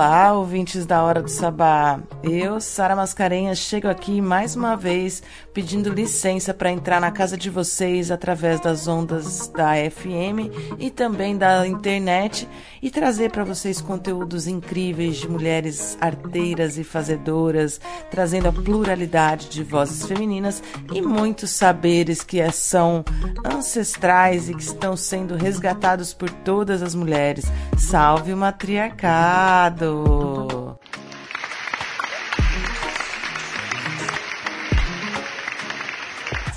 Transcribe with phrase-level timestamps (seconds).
[0.00, 2.00] Olá, ouvintes da Hora do Sabá.
[2.22, 7.50] Eu, Sara Mascarenhas, chego aqui mais uma vez pedindo licença para entrar na casa de
[7.50, 12.48] vocês através das ondas da FM e também da internet
[12.80, 19.62] e trazer para vocês conteúdos incríveis de mulheres arteiras e fazedoras, trazendo a pluralidade de
[19.62, 23.04] vozes femininas e muitos saberes que são
[23.44, 27.44] ancestrais e que estão sendo resgatados por todas as mulheres.
[27.76, 30.69] Salve o matriarcado!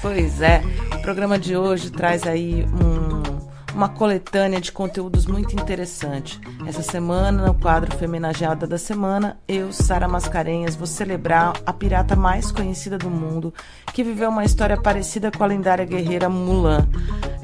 [0.04, 0.62] Pois é,
[0.98, 6.42] o programa de hoje traz aí um, uma coletânea de conteúdos muito interessante.
[6.68, 12.52] Essa semana, no quadro Femenageada da Semana, eu, Sara Mascarenhas, vou celebrar a pirata mais
[12.52, 13.54] conhecida do mundo,
[13.94, 16.86] que viveu uma história parecida com a lendária guerreira Mulan.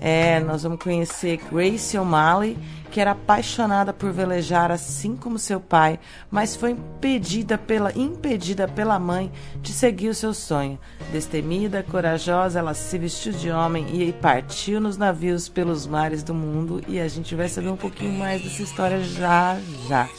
[0.02, 2.58] É, nós vamos conhecer Grace O'Malley
[2.92, 9.00] que era apaixonada por velejar assim como seu pai, mas foi impedida pela, impedida pela
[9.00, 9.32] mãe
[9.62, 10.80] de seguir o seu sonho.
[11.12, 16.82] Destemida, corajosa, ela se vestiu de homem e partiu nos navios pelos mares do mundo
[16.88, 20.10] e a gente vai saber um pouquinho mais dessa história já já.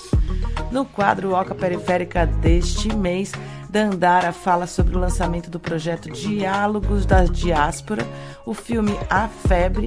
[0.70, 3.32] No quadro Oca Periférica deste mês,
[3.68, 8.04] Dandara fala sobre o lançamento do projeto Diálogos da Diáspora,
[8.44, 9.86] o filme A Febre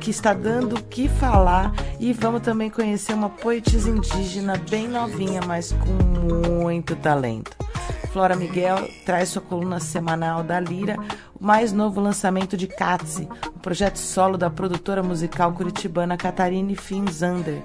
[0.00, 5.40] que está dando o que falar e vamos também conhecer uma poetisa indígena bem novinha,
[5.46, 7.56] mas com muito talento.
[8.12, 10.96] Flora Miguel traz sua coluna semanal da Lira,
[11.38, 17.60] o mais novo lançamento de Katzi, o projeto solo da produtora musical curitibana Catarine Finzander.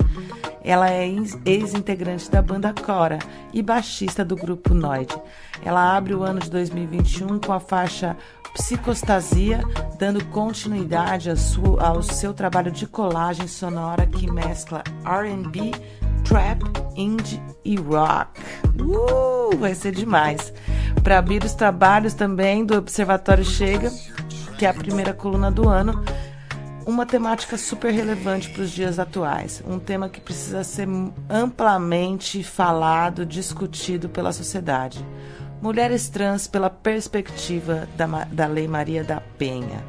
[0.64, 1.08] Ela é
[1.46, 3.18] ex-integrante da banda Cora
[3.54, 5.16] e baixista do grupo Noid.
[5.64, 8.18] Ela abre o ano de 2021 com a faixa
[8.54, 9.62] Psicostasia,
[9.98, 15.72] dando continuidade sua, ao seu trabalho de colagem sonora que mescla RB,
[16.24, 16.62] trap,
[16.96, 18.42] indie e rock.
[18.80, 20.54] Uh, vai ser demais.
[21.04, 23.92] Para abrir os trabalhos também do Observatório Chega,
[24.58, 26.04] que é a primeira coluna do ano,
[26.86, 30.88] uma temática super relevante para os dias atuais, um tema que precisa ser
[31.30, 35.06] amplamente falado, discutido pela sociedade.
[35.62, 39.84] Mulheres trans pela perspectiva da, da Lei Maria da Penha.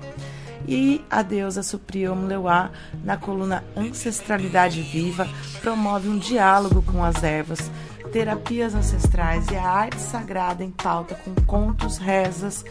[0.69, 2.71] E a deusa Suprium Leuá,
[3.03, 5.27] na coluna Ancestralidade Viva,
[5.61, 7.71] promove um diálogo com as ervas,
[8.13, 12.65] terapias ancestrais e a arte sagrada em pauta com contos, rezas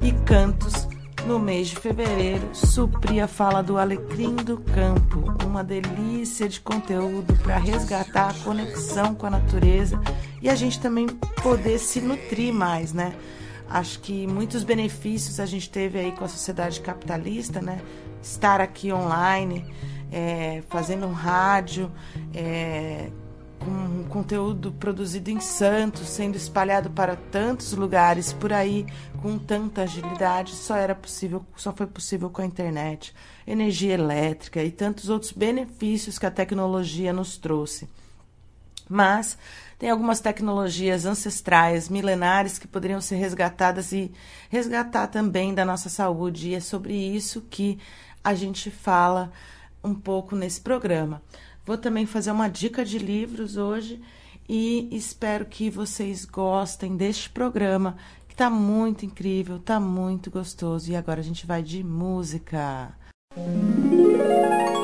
[0.00, 0.88] e cantos
[1.26, 7.58] no mês de fevereiro, Supria fala do Alecrim do Campo, uma delícia de conteúdo para
[7.58, 10.00] resgatar a conexão com a natureza
[10.40, 11.06] e a gente também
[11.42, 13.14] poder se nutrir mais, né?
[13.68, 17.80] Acho que muitos benefícios a gente teve aí com a sociedade capitalista, né?
[18.22, 19.64] Estar aqui online,
[20.10, 21.90] é, fazendo um rádio,
[22.34, 23.08] é,
[23.64, 28.86] com conteúdo produzido em Santos, sendo espalhado para tantos lugares por aí
[29.20, 33.14] com tanta agilidade, só era possível, só foi possível com a internet,
[33.46, 37.88] energia elétrica e tantos outros benefícios que a tecnologia nos trouxe.
[38.88, 39.38] Mas
[39.78, 44.12] tem algumas tecnologias ancestrais, milenares que poderiam ser resgatadas e
[44.50, 47.78] resgatar também da nossa saúde, e é sobre isso que
[48.22, 49.32] a gente fala
[49.82, 51.22] um pouco nesse programa.
[51.64, 54.00] Vou também fazer uma dica de livros hoje
[54.48, 57.96] e espero que vocês gostem deste programa,
[58.26, 60.90] que está muito incrível, está muito gostoso.
[60.90, 62.94] E agora a gente vai de música.
[63.36, 64.81] Música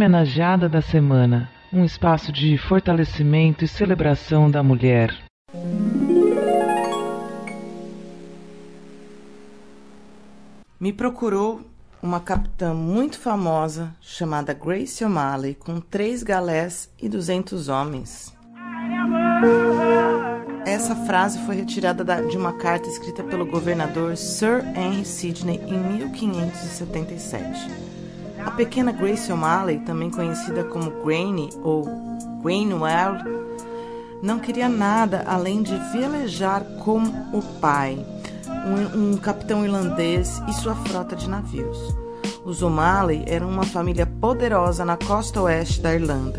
[0.00, 5.14] Homenageada da Semana um espaço de fortalecimento e celebração da mulher.
[10.80, 11.60] Me procurou
[12.02, 18.34] uma capitã muito famosa chamada Grace O'Malley, com três galés e 200 homens.
[20.64, 27.89] Essa frase foi retirada de uma carta escrita pelo governador Sir Henry Sidney em 1577.
[28.44, 31.84] A pequena Grace O'Malley, também conhecida como Granny ou
[32.42, 33.40] Grainwell,
[34.22, 37.02] não queria nada além de velejar com
[37.32, 38.04] o pai,
[38.66, 41.78] um, um capitão irlandês e sua frota de navios.
[42.44, 46.38] Os O'Malley eram uma família poderosa na costa oeste da Irlanda.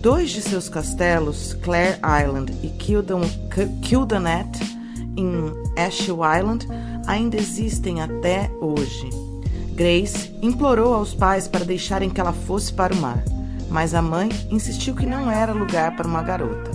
[0.00, 2.68] Dois de seus castelos, Clare Island e
[3.82, 4.48] Kildanet,
[5.16, 6.66] em Asheville Island,
[7.06, 9.27] ainda existem até hoje.
[9.78, 13.22] Grace implorou aos pais para deixarem que ela fosse para o mar,
[13.70, 16.72] mas a mãe insistiu que não era lugar para uma garota.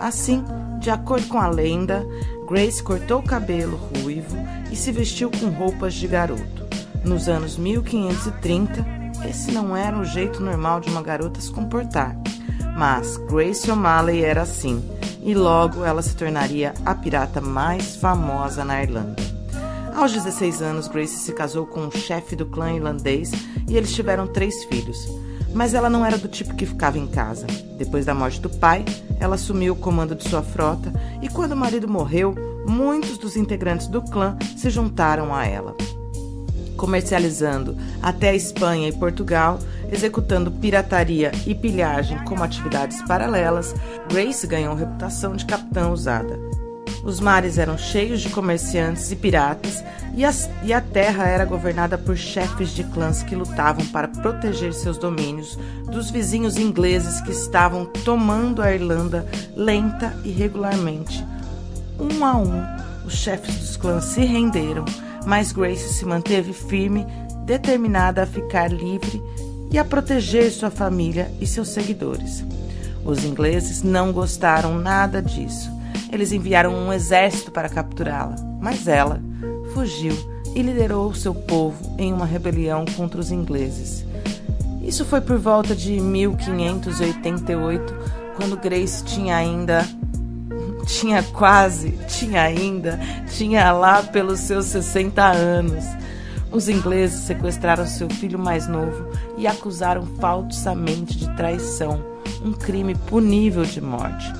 [0.00, 0.42] Assim,
[0.80, 2.04] de acordo com a lenda,
[2.48, 4.36] Grace cortou o cabelo ruivo
[4.68, 6.66] e se vestiu com roupas de garoto.
[7.04, 8.84] Nos anos 1530,
[9.28, 12.16] esse não era o jeito normal de uma garota se comportar.
[12.76, 14.82] Mas Grace O'Malley era assim,
[15.22, 19.39] e logo ela se tornaria a pirata mais famosa na Irlanda.
[19.94, 23.30] Aos 16 anos, Grace se casou com um chefe do clã irlandês
[23.68, 25.08] e eles tiveram três filhos.
[25.52, 27.46] Mas ela não era do tipo que ficava em casa.
[27.76, 28.84] Depois da morte do pai,
[29.18, 32.34] ela assumiu o comando de sua frota e, quando o marido morreu,
[32.66, 35.74] muitos dos integrantes do clã se juntaram a ela.
[36.76, 39.58] Comercializando até a Espanha e Portugal,
[39.92, 43.74] executando pirataria e pilhagem como atividades paralelas,
[44.08, 46.49] Grace ganhou reputação de capitã usada.
[47.02, 49.82] Os mares eram cheios de comerciantes e piratas,
[50.14, 54.74] e, as, e a terra era governada por chefes de clãs que lutavam para proteger
[54.74, 55.58] seus domínios
[55.90, 59.26] dos vizinhos ingleses que estavam tomando a Irlanda
[59.56, 61.24] lenta e regularmente.
[61.98, 62.62] Um a um,
[63.06, 64.84] os chefes dos clãs se renderam,
[65.26, 67.06] mas Grace se manteve firme,
[67.46, 69.22] determinada a ficar livre
[69.70, 72.44] e a proteger sua família e seus seguidores.
[73.04, 75.79] Os ingleses não gostaram nada disso
[76.10, 79.20] eles enviaram um exército para capturá-la, mas ela
[79.72, 80.14] fugiu
[80.54, 84.04] e liderou seu povo em uma rebelião contra os ingleses.
[84.82, 87.94] Isso foi por volta de 1588,
[88.36, 89.86] quando Grace tinha ainda
[90.86, 92.98] tinha quase, tinha ainda,
[93.36, 95.84] tinha lá pelos seus 60 anos.
[96.50, 102.02] Os ingleses sequestraram seu filho mais novo e acusaram falsamente de traição,
[102.44, 104.32] um crime punível de morte.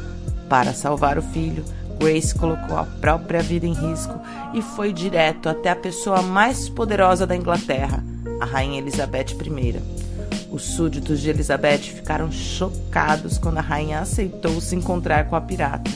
[0.51, 1.65] Para salvar o filho,
[2.01, 4.19] Grace colocou a própria vida em risco
[4.53, 8.03] e foi direto até a pessoa mais poderosa da Inglaterra,
[8.41, 9.81] a Rainha Elizabeth I.
[10.51, 15.89] Os súditos de Elizabeth ficaram chocados quando a rainha aceitou se encontrar com a pirata.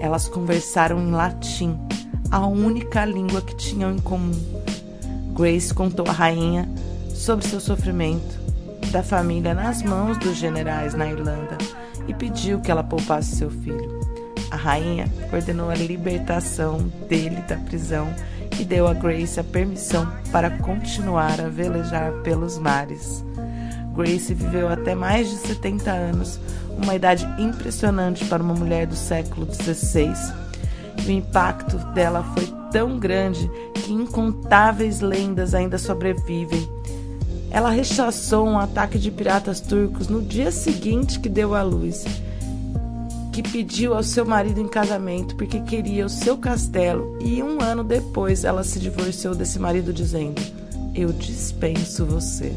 [0.00, 1.78] Elas conversaram em latim,
[2.32, 4.32] a única língua que tinham em comum.
[5.36, 6.68] Grace contou à rainha
[7.14, 8.40] sobre seu sofrimento
[8.90, 11.56] da família nas mãos dos generais na Irlanda
[12.08, 14.00] e pediu que ela poupasse seu filho.
[14.50, 18.08] A rainha ordenou a libertação dele da prisão
[18.58, 23.24] e deu a Grace a permissão para continuar a velejar pelos mares.
[23.94, 26.40] Grace viveu até mais de 70 anos,
[26.76, 30.14] uma idade impressionante para uma mulher do século XVI.
[31.06, 36.68] O impacto dela foi tão grande que incontáveis lendas ainda sobrevivem.
[37.50, 42.04] Ela rechaçou um ataque de piratas turcos no dia seguinte que deu à luz,
[43.32, 47.82] que pediu ao seu marido em casamento porque queria o seu castelo, e um ano
[47.82, 50.42] depois ela se divorciou desse marido dizendo:
[50.94, 52.52] Eu dispenso você.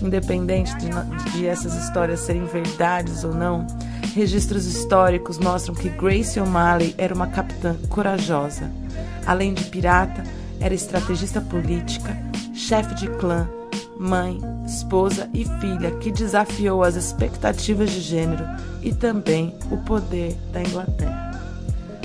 [0.00, 0.88] Independente de,
[1.32, 3.66] de essas histórias serem verdades ou não,
[4.14, 8.70] registros históricos mostram que Grace O'Malley era uma capitã corajosa.
[9.26, 10.22] Além de pirata,
[10.60, 12.16] era estrategista política,
[12.52, 13.48] chefe de clã,
[13.98, 18.44] mãe, esposa e filha que desafiou as expectativas de gênero
[18.82, 21.32] e também o poder da Inglaterra.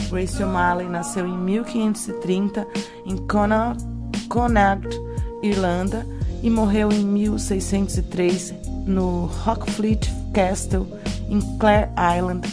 [0.10, 2.66] Grace O'Malley nasceu em 1530
[3.06, 4.98] em Connaught,
[5.44, 6.06] Irlanda
[6.42, 8.54] e morreu em 1603
[8.86, 10.88] no Rockfleet Castle,
[11.30, 12.48] em Clare Island,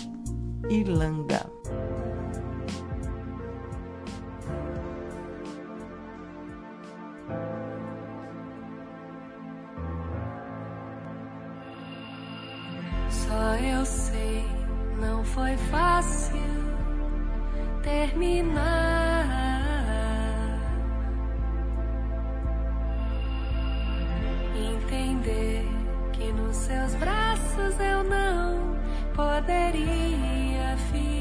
[0.69, 1.47] Irlanda.
[18.07, 19.25] Terminar.
[24.55, 25.67] entender
[26.13, 28.77] que nos seus braços eu não
[29.15, 31.19] poderia ficar.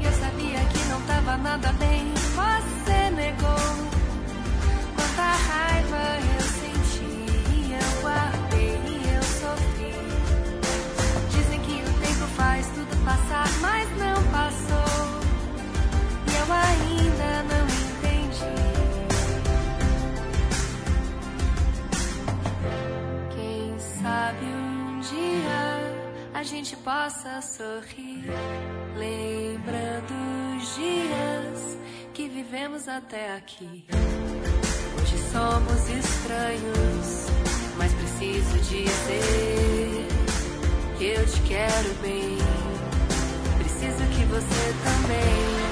[0.00, 2.77] Eu sabia que não tava nada bem, você
[13.18, 15.18] passar, mas não passou.
[16.26, 17.68] E eu ainda não
[24.02, 25.98] sabe um dia
[26.34, 28.24] a gente possa sorrir,
[28.96, 30.14] lembrando
[30.56, 31.78] os dias
[32.14, 33.84] que vivemos até aqui.
[35.00, 37.26] Hoje somos estranhos,
[37.76, 40.06] mas preciso dizer
[40.96, 42.57] que eu te quero bem.
[44.28, 45.67] Você também.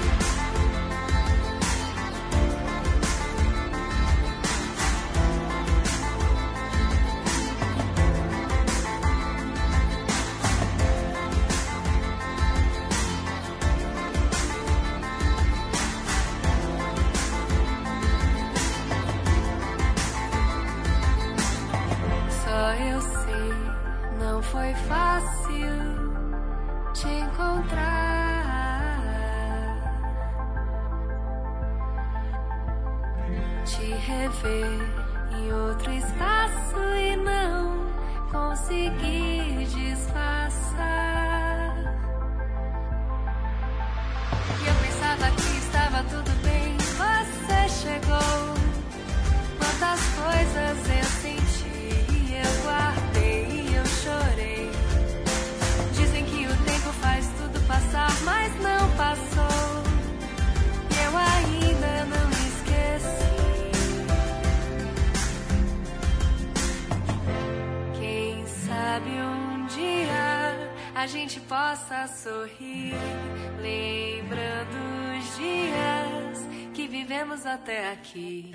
[77.56, 78.52] Até aqui.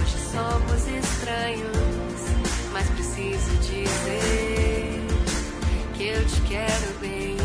[0.00, 2.16] Hoje somos estranhos,
[2.72, 5.00] mas preciso dizer
[5.94, 7.36] que eu te quero bem.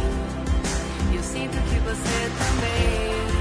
[1.12, 3.37] E eu sinto que você também.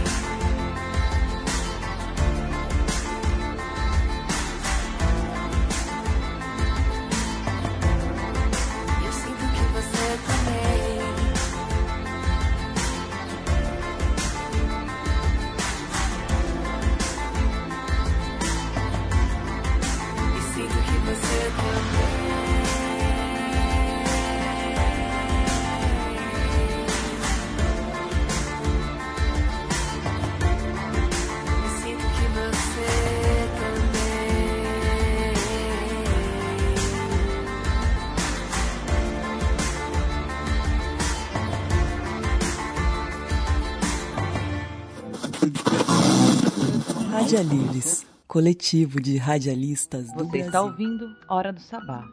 [47.27, 50.47] Radialivres, coletivo de radialistas do Você Brasil.
[50.47, 52.05] está ouvindo Hora do Sabá,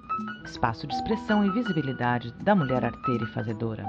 [0.44, 3.86] espaço de expressão e visibilidade da mulher arteira e fazedora.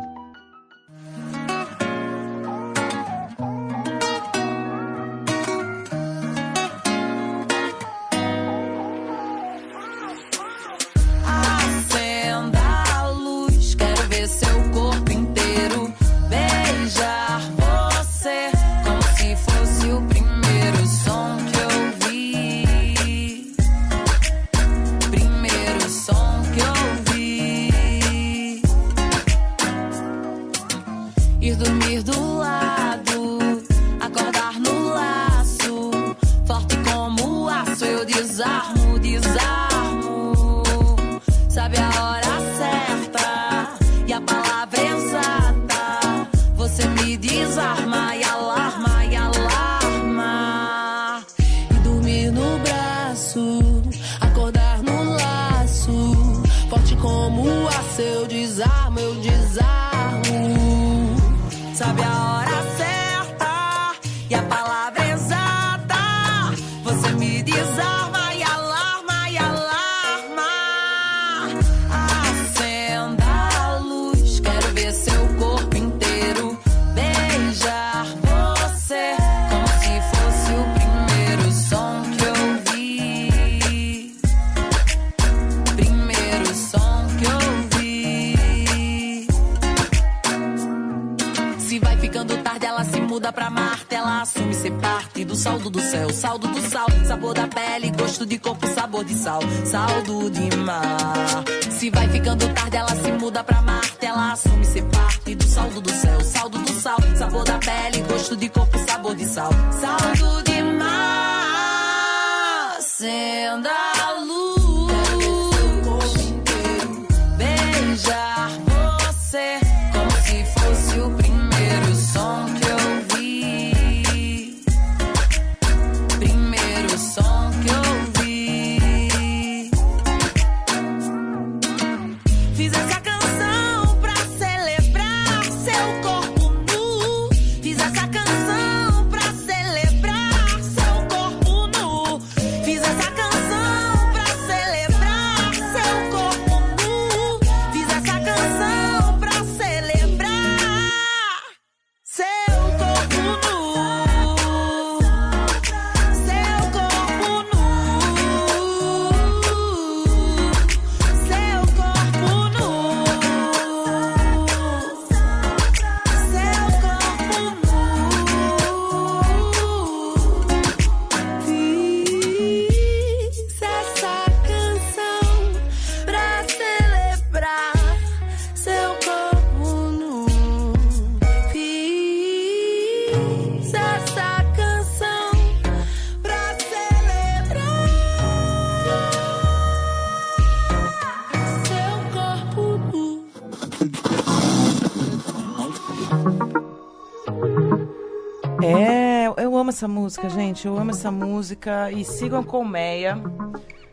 [200.04, 200.66] Música, gente.
[200.66, 201.90] Eu amo essa música.
[201.90, 203.16] E sigam Colmeia.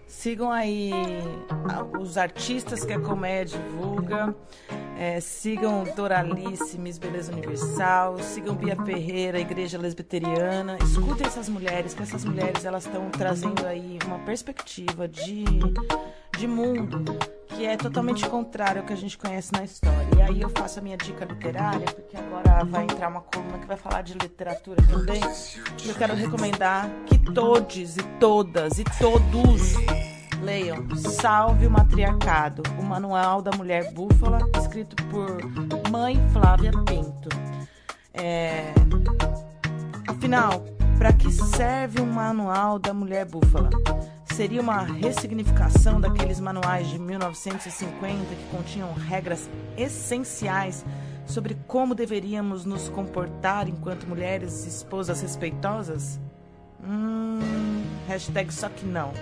[0.06, 0.92] Sigam aí
[1.70, 4.36] ah, os artistas que a Colmeia divulga.
[5.00, 8.20] É, sigam Doralice, Miss Beleza Universal.
[8.20, 10.78] Sigam Bia Ferreira, Igreja Lesbiteriana.
[10.84, 15.46] Escutem essas mulheres, que essas mulheres elas estão trazendo aí uma perspectiva de,
[16.38, 17.06] de mundo
[17.56, 20.08] que é totalmente contrário ao que a gente conhece na história.
[20.18, 23.68] E aí eu faço a minha dica literária, porque agora vai entrar uma coluna que
[23.68, 25.22] vai falar de literatura também.
[25.84, 29.74] E eu quero recomendar que todos e todas e todos
[30.42, 35.38] leiam Salve o Matriarcado, o Manual da Mulher Búfala, escrito por
[35.92, 37.30] Mãe Flávia Pinto.
[38.14, 38.74] É,
[40.08, 40.64] Afinal,
[40.98, 43.70] para que serve um manual da mulher búfala?
[44.42, 50.84] Seria uma ressignificação daqueles manuais de 1950 que continham regras essenciais
[51.28, 56.20] sobre como deveríamos nos comportar enquanto mulheres e esposas respeitosas?
[56.84, 57.38] Hum,
[58.08, 59.14] hashtag só que não.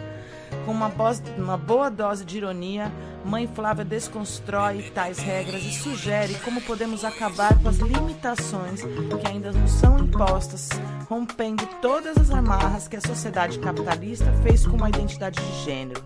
[0.65, 2.91] Com uma, boa, uma boa dose de ironia,
[3.25, 9.51] Mãe Flávia desconstrói tais regras e sugere como podemos acabar com as limitações que ainda
[9.51, 10.69] nos são impostas,
[11.09, 16.01] rompendo todas as amarras que a sociedade capitalista fez com uma identidade de gênero,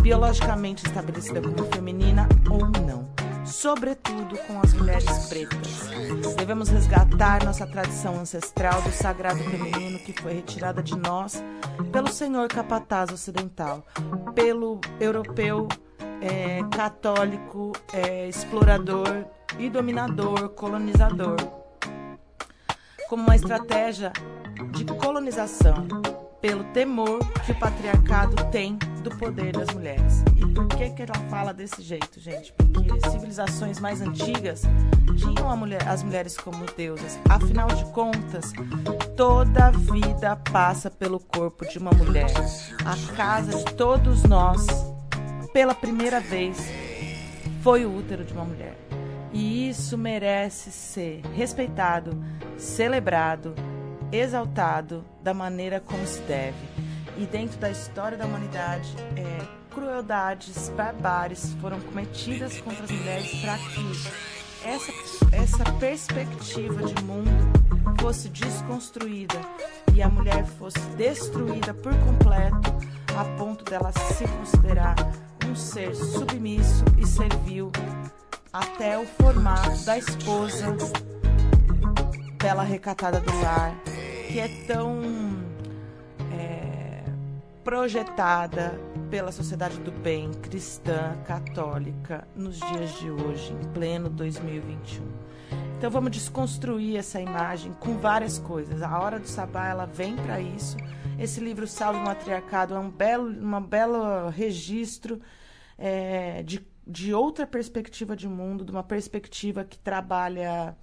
[0.00, 3.03] biologicamente estabelecida como feminina ou não.
[3.54, 6.34] Sobretudo com as mulheres pretas.
[6.36, 11.42] Devemos resgatar nossa tradição ancestral do sagrado feminino que foi retirada de nós
[11.92, 13.86] pelo senhor capataz ocidental,
[14.34, 15.68] pelo europeu
[16.20, 19.24] é, católico, é, explorador
[19.58, 21.36] e dominador, colonizador,
[23.08, 24.12] como uma estratégia
[24.72, 25.86] de colonização
[26.40, 30.24] pelo temor que o patriarcado tem do poder das mulheres.
[30.54, 32.52] Por que, que ela fala desse jeito, gente?
[32.52, 34.62] Porque civilizações mais antigas
[35.16, 37.18] tinham mulher, as mulheres como deusas.
[37.28, 38.52] Afinal de contas,
[39.16, 42.26] toda vida passa pelo corpo de uma mulher.
[42.84, 44.66] A casa de todos nós,
[45.52, 46.56] pela primeira vez,
[47.62, 48.76] foi o útero de uma mulher.
[49.32, 52.22] E isso merece ser respeitado,
[52.56, 53.54] celebrado
[54.12, 56.56] exaltado da maneira como se deve.
[57.16, 63.58] E dentro da história da humanidade, é, crueldades, barbáries foram cometidas contra as mulheres para
[63.58, 64.34] que
[64.64, 64.92] essa,
[65.32, 67.30] essa perspectiva de mundo
[68.00, 69.38] fosse desconstruída
[69.92, 72.72] e a mulher fosse destruída por completo
[73.18, 74.96] a ponto dela se considerar
[75.46, 77.70] um ser submisso e servil
[78.52, 80.76] até o formato da esposa
[82.40, 83.74] bela recatada do lar,
[84.28, 85.43] que é tão
[87.64, 88.78] projetada
[89.10, 95.02] pela sociedade do bem cristã católica nos dias de hoje, em pleno 2021.
[95.78, 98.82] Então vamos desconstruir essa imagem com várias coisas.
[98.82, 100.76] A hora do sabá ela vem para isso.
[101.18, 105.22] Esse livro Salve o Matriarcado é um belo, uma belo registro
[105.78, 110.76] é, de, de outra perspectiva de mundo, de uma perspectiva que trabalha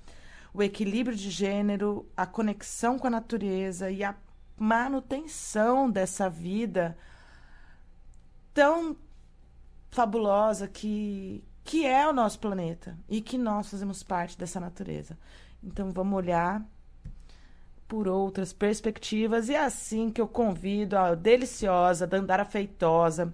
[0.51, 4.15] o equilíbrio de gênero, a conexão com a natureza e a
[4.62, 6.95] manutenção dessa vida
[8.54, 8.95] tão
[9.89, 15.17] fabulosa que, que é o nosso planeta e que nós fazemos parte dessa natureza.
[15.63, 16.63] Então vamos olhar
[17.88, 23.34] por outras perspectivas e é assim que eu convido a deliciosa Dandara Feitosa,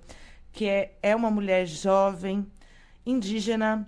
[0.54, 2.50] que é, é uma mulher jovem,
[3.06, 3.86] indígena,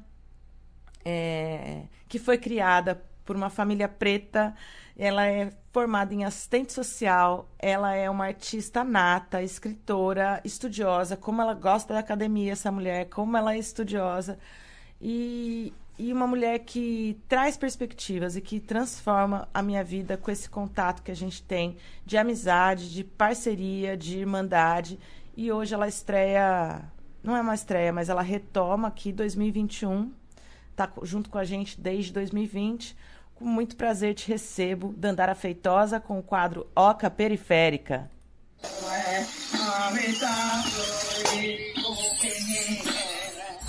[1.05, 4.53] é, que foi criada por uma família preta.
[4.97, 11.53] Ela é formada em assistente social, ela é uma artista nata, escritora, estudiosa, como ela
[11.53, 14.39] gosta da academia, essa mulher, como ela é estudiosa.
[14.99, 20.49] E, e uma mulher que traz perspectivas e que transforma a minha vida com esse
[20.49, 24.99] contato que a gente tem de amizade, de parceria, de irmandade.
[25.37, 26.81] E hoje ela estreia,
[27.23, 30.11] não é uma estreia, mas ela retoma aqui 2021,
[30.75, 32.97] tá junto com a gente desde 2020
[33.39, 38.11] com muito prazer te recebo, Dandara Feitosa, com o quadro Oca Periférica.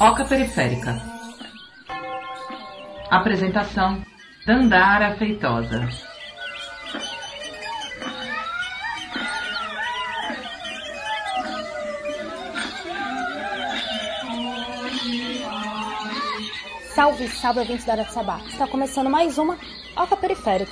[0.01, 1.01] Oca Periférica.
[3.09, 4.05] Apresentação:
[4.45, 6.10] Dandara Feitosa.
[17.01, 18.43] Salve, salve ouvintes da Araçabá.
[18.47, 19.57] Está começando mais uma
[19.97, 20.71] Oca Periférica.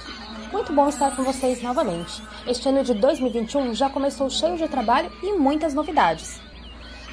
[0.53, 2.23] Muito bom estar com vocês novamente.
[2.47, 6.39] Este ano de 2021 já começou cheio de trabalho e muitas novidades.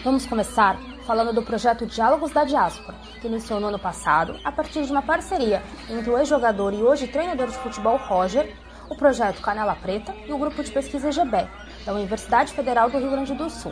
[0.04, 4.84] Vamos começar falando do projeto Diálogos da Diáspora, que iniciou no ano passado a partir
[4.84, 8.54] de uma parceria entre o ex-jogador e hoje treinador de futebol Roger,
[8.90, 11.48] o projeto Canela Preta e o grupo de pesquisa GBE,
[11.86, 13.72] da Universidade Federal do Rio Grande do Sul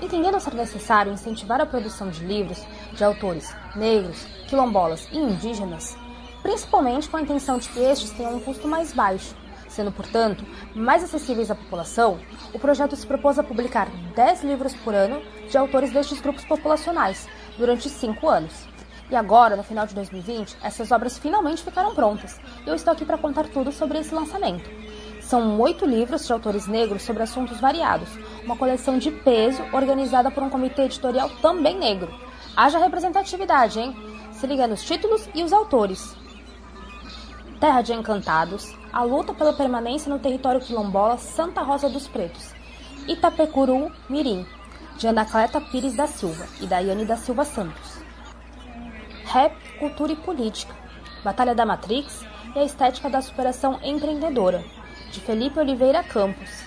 [0.00, 5.96] entendendo ser necessário incentivar a produção de livros de autores negros, quilombolas e indígenas,
[6.42, 9.34] principalmente com a intenção de que estes tenham um custo mais baixo,
[9.68, 12.18] sendo, portanto, mais acessíveis à população,
[12.52, 17.28] o projeto se propôs a publicar 10 livros por ano de autores destes grupos populacionais,
[17.58, 18.66] durante 5 anos.
[19.10, 23.18] E agora, no final de 2020, essas obras finalmente ficaram prontas, eu estou aqui para
[23.18, 24.68] contar tudo sobre esse lançamento.
[25.26, 28.08] São oito livros de autores negros sobre assuntos variados,
[28.44, 32.14] uma coleção de peso organizada por um comitê editorial também negro.
[32.56, 33.96] Haja representatividade, hein?
[34.30, 36.16] Se liga nos títulos e os autores.
[37.58, 42.54] Terra de Encantados, a luta pela permanência no território quilombola Santa Rosa dos Pretos.
[43.08, 44.46] Itapecuru Mirim,
[44.96, 47.98] de Anacleta Pires da Silva e Daiane da Silva Santos.
[49.24, 50.72] Rap, Cultura e Política,
[51.24, 54.64] Batalha da Matrix e a Estética da Superação Empreendedora,
[55.16, 56.66] de Felipe Oliveira Campos.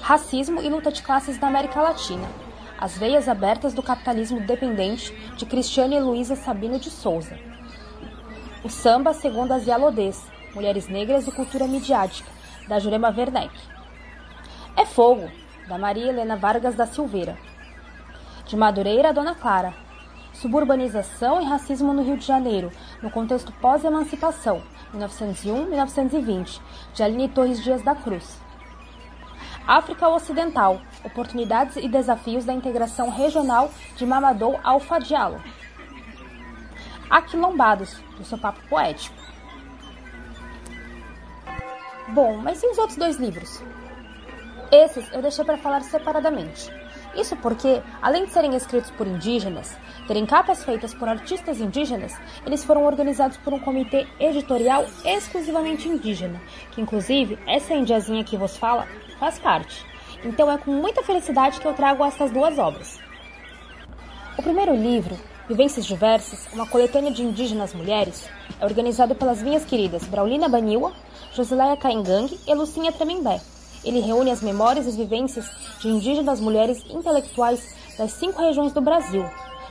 [0.00, 2.26] Racismo e luta de classes na América Latina.
[2.80, 7.38] As veias abertas do capitalismo dependente de Cristiane Luísa Sabino de Souza.
[8.64, 12.30] O samba segundo as Yalodês, Mulheres Negras e Cultura Midiática,
[12.66, 13.54] da Jurema Werneck.
[14.74, 15.30] É Fogo,
[15.68, 17.36] da Maria Helena Vargas da Silveira.
[18.46, 19.74] De Madureira Dona Clara.
[20.32, 24.62] Suburbanização e Racismo no Rio de Janeiro, no contexto pós-emancipação,
[24.94, 26.60] 1901-1920,
[26.94, 28.38] de Aline Torres Dias da Cruz.
[29.66, 35.42] África Ocidental, Oportunidades e Desafios da Integração Regional de Mamadou Alfa Diallo.
[37.10, 39.16] Aquilombados, do seu papo poético.
[42.08, 43.62] Bom, mas e os outros dois livros?
[44.72, 46.70] Esses eu deixei para falar separadamente.
[47.14, 52.14] Isso porque, além de serem escritos por indígenas, terem capas feitas por artistas indígenas,
[52.46, 56.40] eles foram organizados por um comitê editorial exclusivamente indígena,
[56.70, 58.86] que inclusive essa indiazinha que vos fala
[59.18, 59.84] faz parte.
[60.24, 62.98] Então é com muita felicidade que eu trago essas duas obras.
[64.36, 65.16] O primeiro livro,
[65.48, 68.28] Vivências Diversas, uma coletânea de indígenas mulheres,
[68.60, 70.92] é organizado pelas minhas queridas Braulina Baniwa,
[71.32, 73.40] Josileia Caingang e Lucinha Tremembé.
[73.84, 75.46] Ele reúne as memórias e vivências
[75.80, 79.24] de indígenas mulheres intelectuais das cinco regiões do Brasil.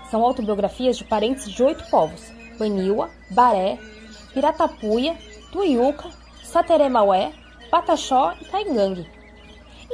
[0.09, 2.21] São autobiografias de parentes de oito povos:
[2.57, 3.77] Baniwa, Baré,
[4.33, 5.17] Piratapuia,
[5.51, 6.09] Tuiuca,
[6.43, 7.31] Sateremaué,
[7.69, 9.05] Pataxó e Caingang.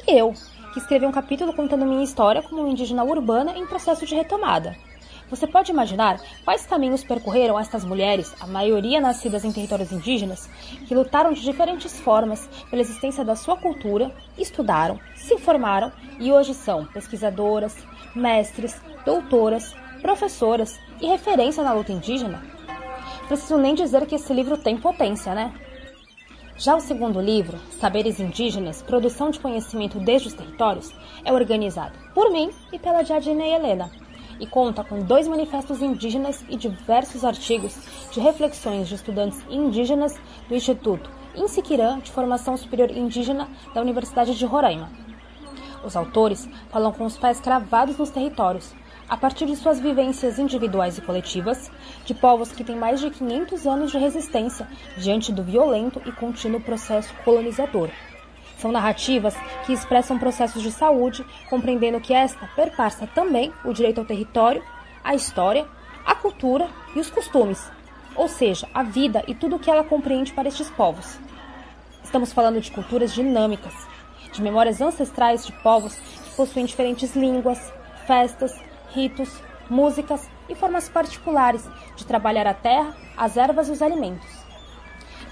[0.07, 0.33] E eu,
[0.73, 4.75] que escrevi um capítulo contando minha história como indígena urbana em processo de retomada.
[5.33, 10.47] Você pode imaginar quais caminhos percorreram estas mulheres, a maioria nascidas em territórios indígenas,
[10.87, 16.53] que lutaram de diferentes formas pela existência da sua cultura, estudaram, se formaram e hoje
[16.53, 17.75] são pesquisadoras,
[18.15, 22.39] mestres, doutoras, professoras e referência na luta indígena?
[23.27, 25.51] Preciso nem dizer que esse livro tem potência, né?
[26.59, 30.93] Já o segundo livro, Saberes Indígenas, Produção de Conhecimento desde os Territórios,
[31.25, 33.89] é organizado por mim e pela Jadine Helena,
[34.39, 37.75] e conta com dois manifestos indígenas e diversos artigos
[38.11, 40.15] de reflexões de estudantes indígenas
[40.47, 44.91] do Instituto Insiquirã de Formação Superior Indígena da Universidade de Roraima.
[45.83, 48.73] Os autores falam com os pés cravados nos territórios,
[49.09, 51.69] a partir de suas vivências individuais e coletivas,
[52.05, 54.67] de povos que têm mais de 500 anos de resistência
[54.97, 57.89] diante do violento e contínuo processo colonizador.
[58.63, 64.05] São narrativas que expressam processos de saúde, compreendendo que esta perpassa também o direito ao
[64.05, 64.63] território,
[65.03, 65.67] a história,
[66.05, 67.69] a cultura e os costumes,
[68.15, 71.19] ou seja, a vida e tudo o que ela compreende para estes povos.
[72.05, 73.73] Estamos falando de culturas dinâmicas,
[74.31, 77.59] de memórias ancestrais de povos que possuem diferentes línguas,
[78.07, 78.57] festas,
[78.93, 84.42] ritos, músicas e formas particulares de trabalhar a terra, as ervas e os alimentos.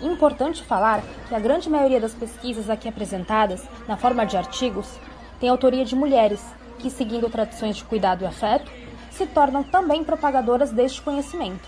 [0.01, 4.99] Importante falar que a grande maioria das pesquisas aqui apresentadas, na forma de artigos,
[5.39, 6.43] tem autoria de mulheres
[6.79, 8.71] que, seguindo tradições de cuidado e afeto,
[9.11, 11.67] se tornam também propagadoras deste conhecimento.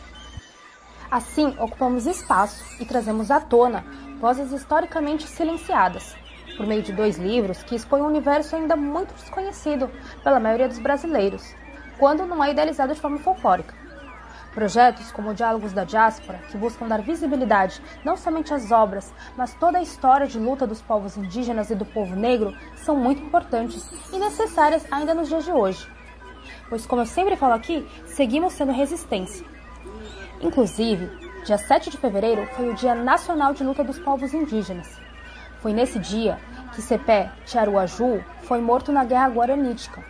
[1.12, 3.86] Assim, ocupamos espaço e trazemos à tona
[4.20, 6.16] vozes historicamente silenciadas,
[6.58, 9.92] por meio de dois livros que expõem um universo ainda muito desconhecido
[10.24, 11.54] pela maioria dos brasileiros,
[12.00, 13.83] quando não é idealizado de forma folclórica.
[14.54, 19.80] Projetos como Diálogos da Diáspora, que buscam dar visibilidade não somente às obras, mas toda
[19.80, 24.18] a história de luta dos povos indígenas e do povo negro, são muito importantes e
[24.20, 25.88] necessárias ainda nos dias de hoje.
[26.70, 29.46] Pois, como eu sempre falo aqui, seguimos sendo resistência.
[30.40, 31.10] Inclusive,
[31.44, 35.00] dia 7 de fevereiro foi o Dia Nacional de Luta dos Povos Indígenas.
[35.62, 36.38] Foi nesse dia
[36.76, 40.04] que Cepé Tiaruaju foi morto na Guerra Guaranítica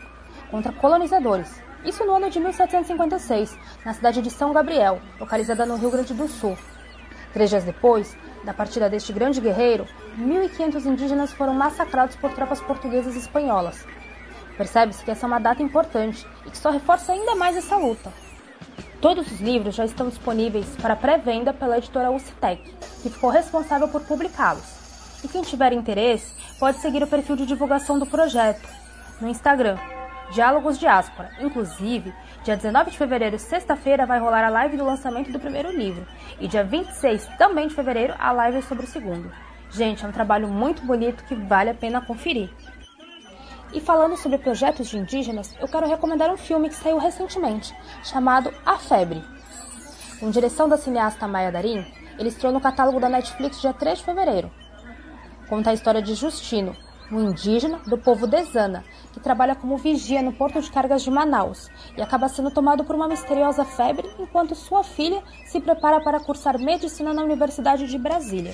[0.52, 5.92] contra colonizadores isso no ano de 1756, na cidade de São Gabriel, localizada no Rio
[5.92, 6.58] Grande do Sul.
[7.34, 13.16] Três dias depois da partida deste grande guerreiro, 1.500 indígenas foram massacrados por tropas portuguesas
[13.16, 13.86] e espanholas.
[14.58, 18.12] Percebe-se que essa é uma data importante e que só reforça ainda mais essa luta.
[19.02, 22.62] Todos os livros já estão disponíveis para pré-venda pela editora Ucitec,
[23.02, 24.64] que ficou responsável por publicá-los.
[25.24, 28.68] E quem tiver interesse pode seguir o perfil de divulgação do projeto
[29.20, 29.78] no Instagram,
[30.34, 31.30] Diálogos Diáspora.
[31.40, 32.12] Inclusive,
[32.44, 36.08] dia 19 de fevereiro, sexta-feira, vai rolar a live do lançamento do primeiro livro.
[36.40, 39.32] E dia 26, também de fevereiro, a live sobre o segundo.
[39.70, 42.50] Gente, é um trabalho muito bonito que vale a pena conferir.
[43.72, 47.72] E falando sobre projetos de indígenas, eu quero recomendar um filme que saiu recentemente,
[48.04, 49.24] chamado A Febre.
[50.20, 51.86] Com direção da cineasta Maya Darim,
[52.18, 54.52] ele estreou no catálogo da Netflix dia 3 de fevereiro.
[55.48, 56.76] Conta a história de Justino,
[57.14, 61.70] um indígena do povo Desana, que trabalha como vigia no porto de cargas de Manaus
[61.96, 66.60] e acaba sendo tomado por uma misteriosa febre enquanto sua filha se prepara para cursar
[66.60, 68.54] medicina na Universidade de Brasília.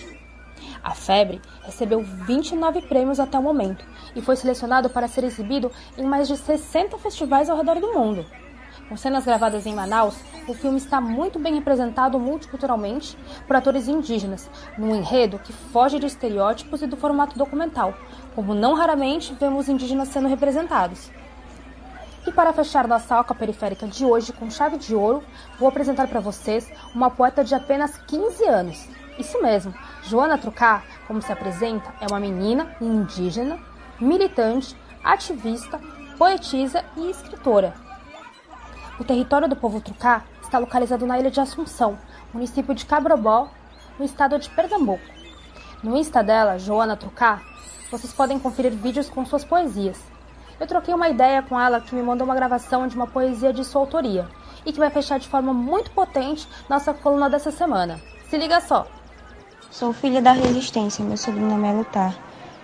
[0.84, 6.04] A Febre recebeu 29 prêmios até o momento e foi selecionado para ser exibido em
[6.04, 8.26] mais de 60 festivais ao redor do mundo.
[8.90, 10.16] Com cenas gravadas em Manaus,
[10.48, 16.08] o filme está muito bem representado multiculturalmente por atores indígenas, num enredo que foge de
[16.08, 17.94] estereótipos e do formato documental,
[18.36, 21.10] como não raramente vemos indígenas sendo representados.
[22.28, 25.24] E para fechar nossa alca periférica de hoje com chave de ouro,
[25.58, 28.88] vou apresentar para vocês uma poeta de apenas 15 anos.
[29.18, 33.60] Isso mesmo, Joana Trucá, como se apresenta, é uma menina indígena,
[34.00, 35.80] militante, ativista,
[36.18, 37.74] poetisa e escritora.
[39.00, 41.98] O território do povo Trucá está localizado na ilha de Assunção,
[42.34, 43.50] município de Cabrobó,
[43.98, 45.04] no estado de Pernambuco.
[45.82, 47.42] No Insta dela, Joana Trucá,
[47.92, 50.00] vocês podem conferir vídeos com suas poesias.
[50.60, 53.64] Eu troquei uma ideia com ela que me mandou uma gravação de uma poesia de
[53.64, 54.28] sua autoria
[54.66, 58.00] e que vai fechar de forma muito potente nossa coluna dessa semana.
[58.30, 58.86] Se liga só!
[59.72, 62.16] Sou filha da resistência, meu sobrenome é lutar.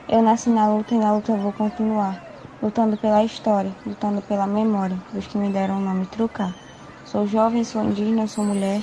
[0.09, 2.21] Eu nasci na luta e na luta vou continuar.
[2.61, 6.53] Lutando pela história, lutando pela memória dos que me deram o nome Trucar.
[7.05, 8.81] Sou jovem, sou indígena, sou mulher,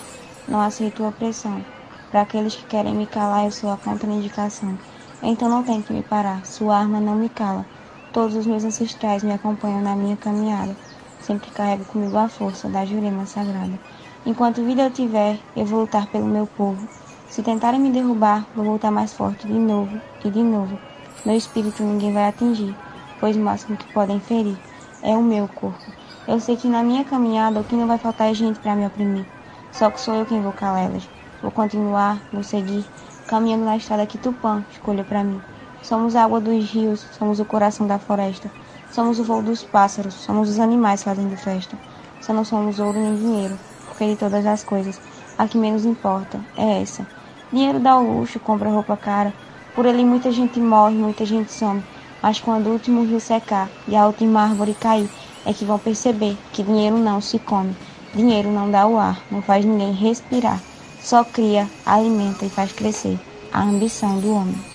[0.49, 1.65] não aceito opressão.
[2.11, 4.79] Para aqueles que querem me calar, eu sou a contraindicação.
[5.23, 7.65] Então não tem que me parar, sua arma não me cala.
[8.13, 10.77] Todos os meus ancestrais me acompanham na minha caminhada.
[11.21, 13.79] Sempre carrego comigo a força da Jurema Sagrada.
[14.27, 16.89] Enquanto vida eu tiver, eu vou lutar pelo meu povo.
[17.29, 20.79] Se tentarem me derrubar, vou voltar mais forte de novo e de novo.
[21.25, 22.75] Meu espírito ninguém vai atingir,
[23.21, 24.59] pois o máximo que podem ferir
[25.01, 25.93] é o meu corpo.
[26.27, 28.87] Eu sei que na minha caminhada o que não vai faltar é gente para me
[28.87, 29.25] oprimir.
[29.71, 31.09] Só que sou eu quem vou calá-las.
[31.41, 32.85] Vou continuar, vou seguir,
[33.33, 35.41] caminhando na estrada que Tupã escolheu para mim.
[35.83, 38.51] Somos a água dos rios, somos o coração da floresta.
[38.93, 41.75] Somos o voo dos pássaros, somos os animais fazendo festa.
[42.21, 45.01] Só não somos ouro nem dinheiro, porque de todas as coisas,
[45.39, 47.07] a que menos importa é essa.
[47.51, 49.33] Dinheiro dá o luxo, compra roupa cara.
[49.75, 51.83] Por ele muita gente morre, muita gente some.
[52.21, 55.09] Mas quando o último rio secar e a última árvore cair,
[55.47, 57.75] é que vão perceber que dinheiro não se come.
[58.15, 60.72] Dinheiro não dá o ar, não faz ninguém respirar.
[61.05, 63.19] Só cria, alimenta e faz crescer
[63.53, 64.72] a ambição do homem.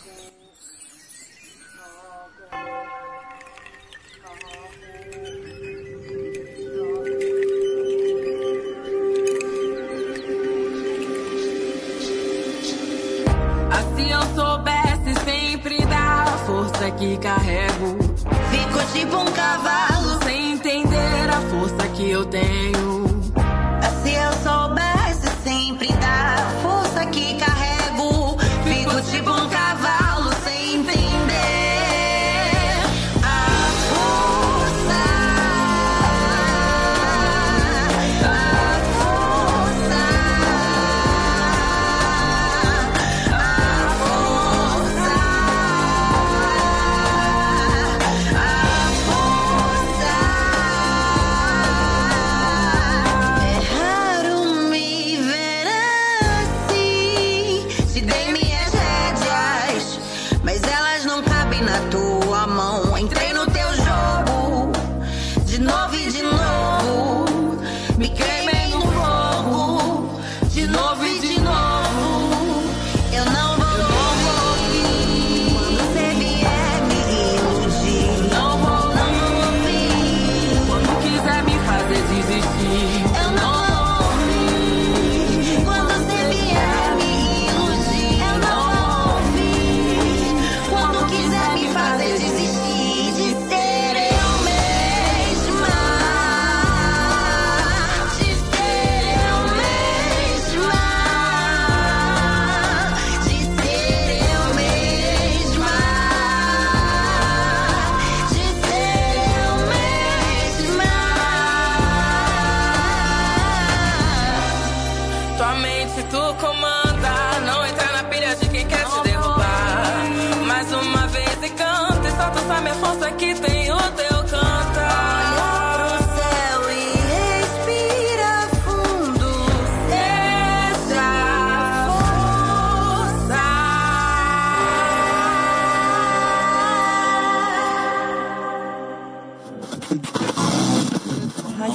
[61.61, 62.06] Não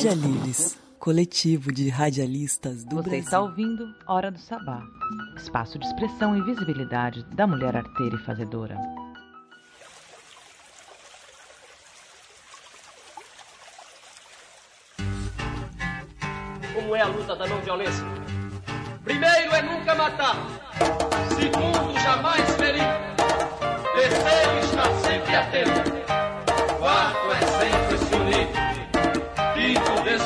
[0.04, 3.20] Radialivres, coletivo de radialistas do Você Brasil.
[3.20, 4.82] está ouvindo Hora do Sabá,
[5.36, 8.76] espaço de expressão e visibilidade da mulher arteira e fazedora.
[16.74, 18.04] Como é a luta da não violência?
[19.04, 20.34] Primeiro é nunca matar.
[21.28, 22.82] Segundo, jamais ferir.
[23.94, 25.92] Terceiro, estar sempre atento.
[26.80, 27.51] Quarto é.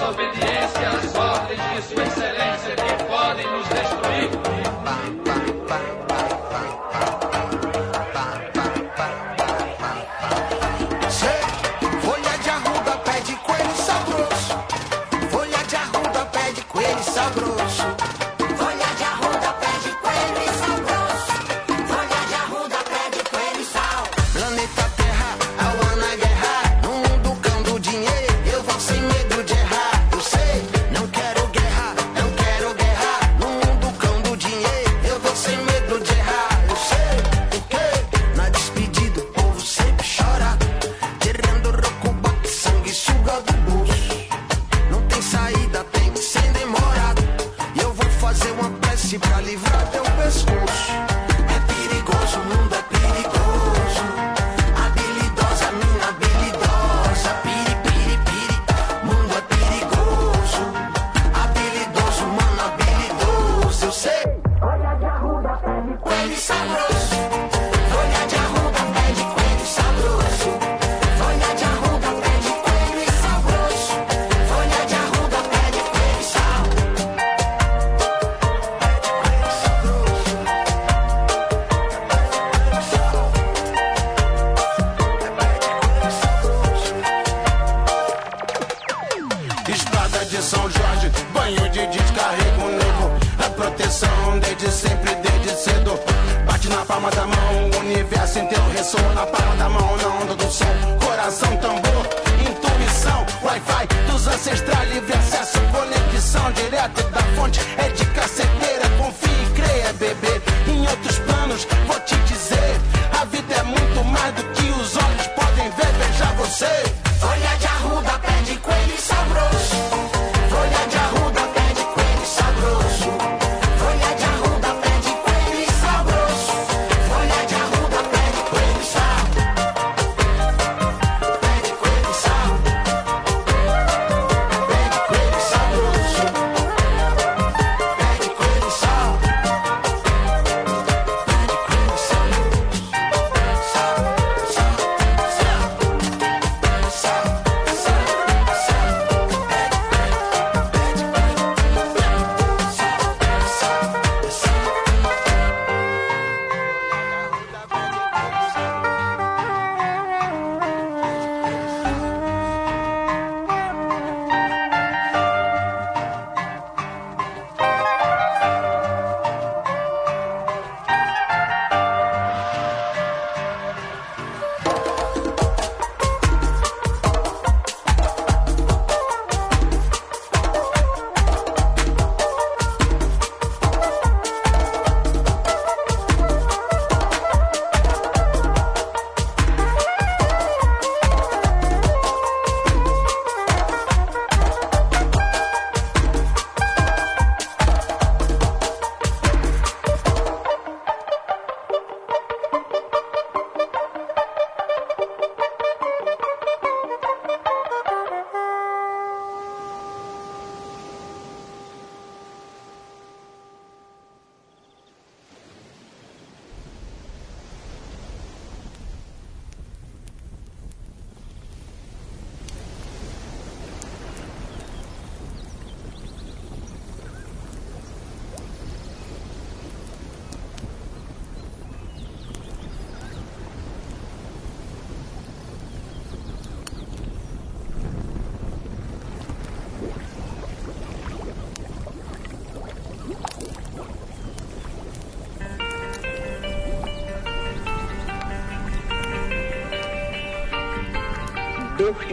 [0.07, 3.06] Quinto, desobediência às ordens de Sua Excelência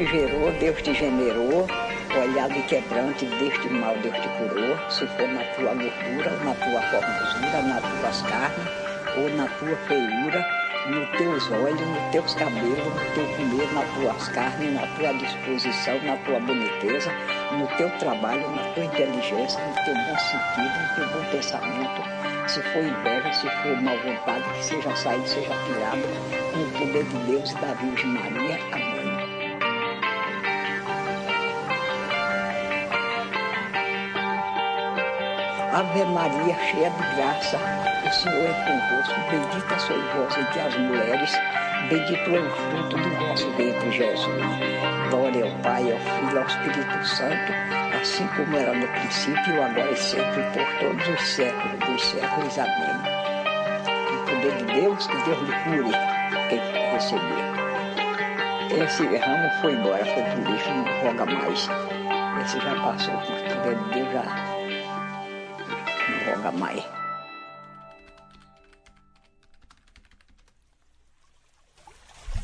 [0.04, 1.66] te gerou, Deus te generou,
[2.22, 6.82] olhar de quebrante, deste mal Deus te curou, se for na tua gordura, na tua
[6.82, 8.68] formosura, nas tuas carnes,
[9.16, 10.46] ou na tua feiura,
[10.90, 15.98] nos teus olhos, nos teus cabelos, no teu comer, nas tuas carnes, na tua disposição,
[16.04, 17.12] na tua boniteza,
[17.54, 22.50] no teu trabalho, na tua inteligência, no teu bom sentido, no teu bom pensamento.
[22.50, 26.02] Se for inveja, se for mal vontade, que seja saído, seja tirado,
[26.52, 28.60] com o poder de Deus e da Virgem Maria.
[28.74, 28.93] Amém.
[35.74, 37.58] Ave Maria, cheia de graça,
[38.06, 41.32] o Senhor é convosco, bendita sois vós entre as mulheres,
[41.90, 44.28] bendito é o fruto do vosso ventre, Jesus.
[45.10, 47.54] Glória ao Pai, ao Filho ao Espírito Santo,
[48.00, 52.60] assim como era no princípio, agora e sempre, por todos os séculos dos séculos.
[52.60, 52.96] Amém.
[54.14, 55.98] O poder de Deus, que Deus lhe cure
[56.50, 57.54] quem receber.
[58.84, 61.68] Esse ramo foi embora, foi pro lixo, não roga mais.
[62.44, 64.53] Esse já passou, por poder de Deus já
[66.52, 66.84] mais.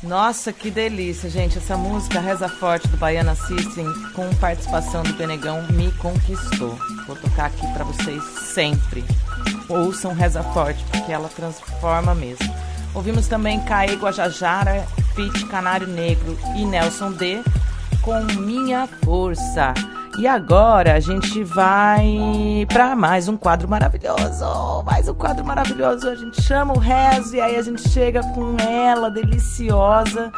[0.02, 1.58] Nossa, que delícia, gente.
[1.58, 3.84] Essa música Reza Forte do Baiana System,
[4.14, 6.74] com participação do Benegão, me conquistou.
[7.06, 9.04] Vou tocar aqui pra vocês sempre.
[9.68, 12.48] Ouçam Reza Forte, porque ela transforma mesmo.
[12.94, 17.42] Ouvimos também Caê Guajajara, Fit Canário Negro e Nelson D
[18.00, 19.74] com Minha Força.
[20.20, 24.82] E agora a gente vai para mais um quadro maravilhoso.
[24.84, 26.06] Mais um quadro maravilhoso.
[26.10, 30.30] A gente chama o rezo e aí a gente chega com ela deliciosa,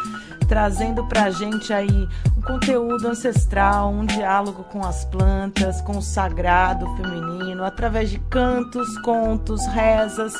[0.47, 2.09] trazendo pra gente aí
[2.39, 8.97] um conteúdo ancestral, um diálogo com as plantas, com o sagrado feminino, através de cantos,
[8.99, 10.33] contos, rezas.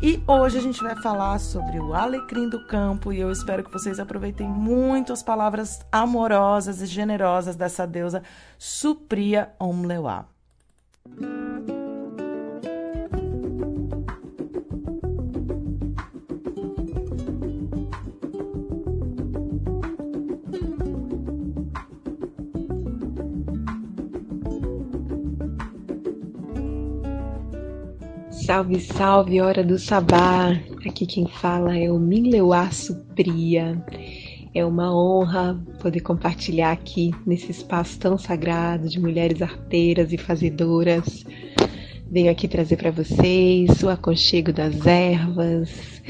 [0.00, 3.72] E hoje a gente vai falar sobre o alecrim do campo e eu espero que
[3.72, 8.22] vocês aproveitem muito as palavras amorosas e generosas dessa deusa
[8.56, 10.28] Supriya Omlewa.
[28.48, 30.58] Salve, salve, hora do sabá.
[30.86, 33.78] Aqui quem fala é o Minleuá Supria.
[34.54, 41.26] É uma honra poder compartilhar aqui nesse espaço tão sagrado de mulheres arteiras e fazedoras.
[42.10, 46.00] Venho aqui trazer para vocês o aconchego das ervas,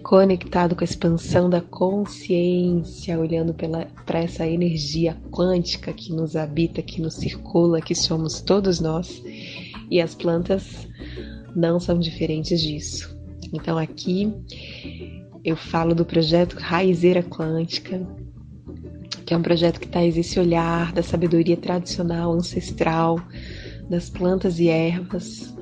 [0.00, 7.02] conectado com a expansão da consciência, olhando para essa energia quântica que nos habita, que
[7.02, 9.20] nos circula, que somos todos nós.
[9.90, 10.88] E as plantas
[11.54, 13.18] não são diferentes disso.
[13.52, 14.32] Então aqui
[15.44, 18.06] eu falo do projeto Raizeira Quântica,
[19.24, 23.20] que é um projeto que traz esse olhar da sabedoria tradicional, ancestral,
[23.88, 25.54] das plantas e ervas,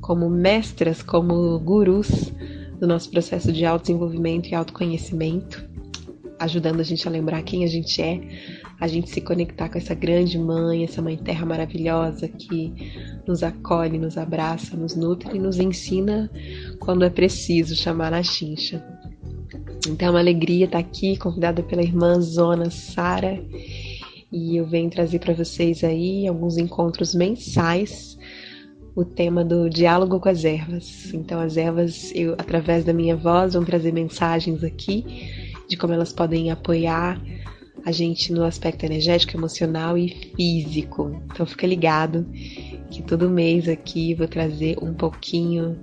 [0.00, 2.32] como mestras, como gurus
[2.78, 5.68] do nosso processo de autodesenvolvimento e autoconhecimento,
[6.38, 8.20] ajudando a gente a lembrar quem a gente é,
[8.78, 12.72] a gente se conectar com essa grande mãe, essa mãe terra maravilhosa que
[13.26, 16.30] nos acolhe, nos abraça, nos nutre e nos ensina
[16.78, 18.84] quando é preciso chamar na chincha.
[19.88, 23.42] Então é uma alegria estar aqui, convidada pela irmã Zona Sara,
[24.30, 28.18] e eu venho trazer para vocês aí alguns encontros mensais
[28.94, 31.12] o tema do diálogo com as ervas.
[31.12, 35.04] Então as ervas, eu através da minha voz, vão trazer mensagens aqui
[35.68, 37.20] de como elas podem apoiar
[37.86, 41.22] a gente no aspecto energético, emocional e físico.
[41.32, 42.26] Então fica ligado
[42.90, 45.78] que todo mês aqui vou trazer um pouquinho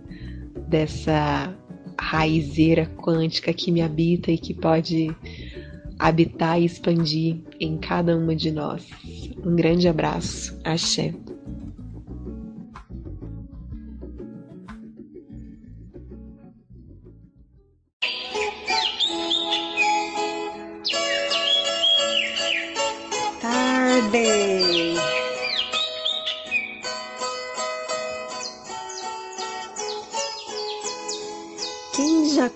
[0.67, 1.55] dessa
[1.97, 5.15] raizeira quântica que me habita e que pode
[5.97, 8.85] habitar e expandir em cada uma de nós.
[9.41, 10.59] Um grande abraço.
[10.61, 11.13] Axé.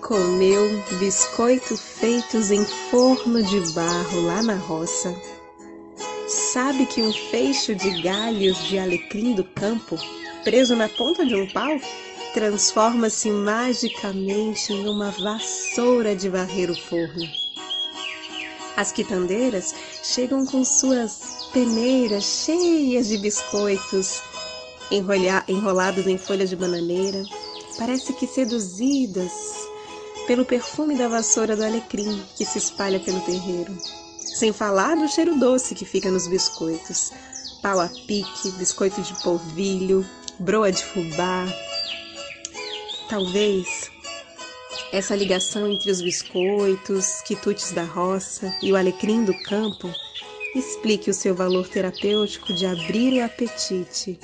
[0.07, 5.13] Comeu biscoito feitos em forno de barro lá na roça?
[6.27, 9.97] Sabe que um feixo de galhos de alecrim do campo,
[10.45, 11.77] preso na ponta de um pau,
[12.33, 17.46] transforma-se magicamente em uma vassoura de varrer o forno?
[18.77, 19.73] As quitandeiras
[20.03, 21.19] chegam com suas
[21.51, 24.21] peneiras cheias de biscoitos,
[25.47, 27.25] enrolados em folhas de bananeira,
[27.75, 29.33] parece que seduzidas
[30.27, 33.75] pelo perfume da vassoura do alecrim que se espalha pelo terreiro.
[34.19, 37.11] Sem falar do cheiro doce que fica nos biscoitos.
[37.63, 40.05] Pau a pique, biscoito de polvilho,
[40.37, 41.47] broa de fubá.
[43.09, 43.89] Talvez
[44.91, 49.91] essa ligação entre os biscoitos, quitutes da roça e o alecrim do campo
[50.55, 54.19] explique o seu valor terapêutico de abrir o apetite.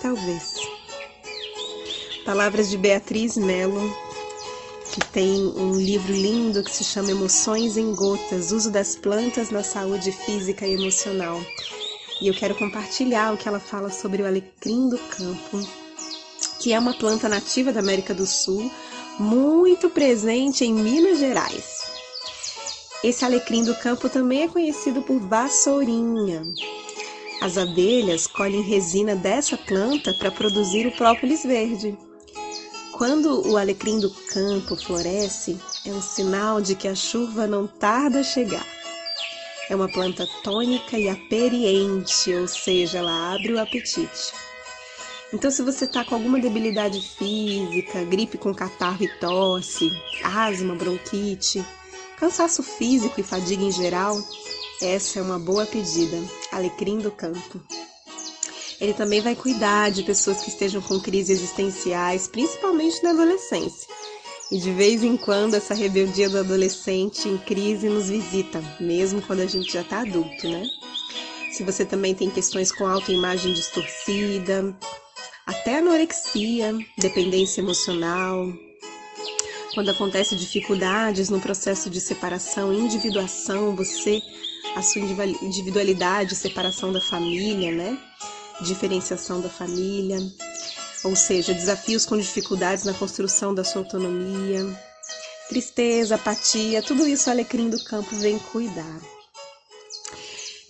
[0.00, 0.54] Talvez.
[2.24, 3.94] Palavras de Beatriz Mello,
[4.92, 9.62] que tem um livro lindo que se chama Emoções em Gotas: Uso das plantas na
[9.62, 11.40] saúde física e emocional.
[12.20, 15.68] E eu quero compartilhar o que ela fala sobre o alecrim do campo,
[16.60, 18.70] que é uma planta nativa da América do Sul,
[19.18, 21.90] muito presente em Minas Gerais.
[23.02, 26.42] Esse alecrim do campo também é conhecido por vassourinha.
[27.40, 31.96] As abelhas colhem resina dessa planta para produzir o própolis verde.
[32.92, 35.56] Quando o alecrim do campo floresce,
[35.86, 38.66] é um sinal de que a chuva não tarda a chegar.
[39.70, 44.32] É uma planta tônica e aperiente, ou seja, ela abre o apetite.
[45.32, 49.90] Então, se você está com alguma debilidade física, gripe com catarro e tosse,
[50.24, 51.62] asma, bronquite,
[52.16, 54.18] cansaço físico e fadiga em geral,
[54.80, 56.16] essa é uma boa pedida.
[56.50, 57.60] Alecrim do campo.
[58.80, 63.86] Ele também vai cuidar de pessoas que estejam com crises existenciais, principalmente na adolescência.
[64.50, 69.40] E de vez em quando essa rebeldia do adolescente em crise nos visita, mesmo quando
[69.40, 70.64] a gente já está adulto, né?
[71.52, 74.74] Se você também tem questões com autoimagem distorcida,
[75.48, 78.52] até anorexia, dependência emocional,
[79.72, 84.20] quando acontece dificuldades no processo de separação, individuação, você,
[84.76, 85.00] a sua
[85.40, 87.98] individualidade, separação da família, né?
[88.60, 90.18] diferenciação da família,
[91.02, 94.66] ou seja, desafios com dificuldades na construção da sua autonomia,
[95.48, 99.00] tristeza, apatia, tudo isso o alecrim do campo vem cuidar.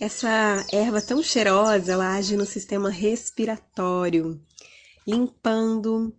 [0.00, 4.40] Essa erva tão cheirosa, ela age no sistema respiratório,
[5.08, 6.14] limpando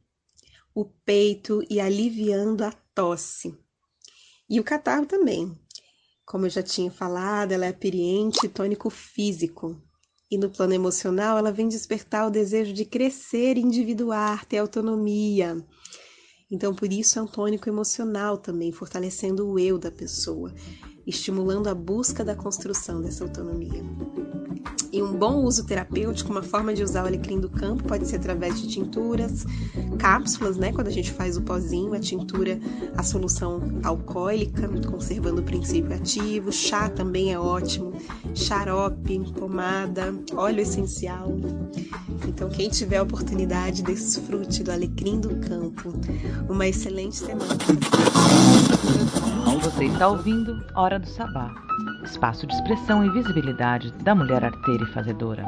[0.73, 3.55] o peito e aliviando a tosse.
[4.49, 5.55] E o catarro também.
[6.25, 9.79] Como eu já tinha falado, ela é aperiente e tônico físico
[10.31, 15.63] E no plano emocional, ela vem despertar o desejo de crescer, individuar, ter autonomia.
[16.51, 20.53] Então, por isso é um tônico emocional também, fortalecendo o eu da pessoa,
[21.05, 23.83] estimulando a busca da construção dessa autonomia.
[24.91, 28.15] E um bom uso terapêutico, uma forma de usar o alecrim do campo pode ser
[28.15, 29.45] através de tinturas,
[29.99, 30.73] cápsulas, né?
[30.73, 32.59] Quando a gente faz o pozinho, a tintura,
[32.97, 36.51] a solução alcoólica, conservando o princípio ativo.
[36.51, 37.93] Chá também é ótimo.
[38.33, 41.37] Xarope, pomada, óleo essencial.
[42.27, 45.93] Então, quem tiver a oportunidade, desfrute do alecrim do campo.
[46.49, 47.57] Uma excelente semana.
[49.57, 51.49] Você está ouvindo Hora do Sabá
[52.03, 55.43] espaço de expressão e visibilidade da mulher arteira e fazedora.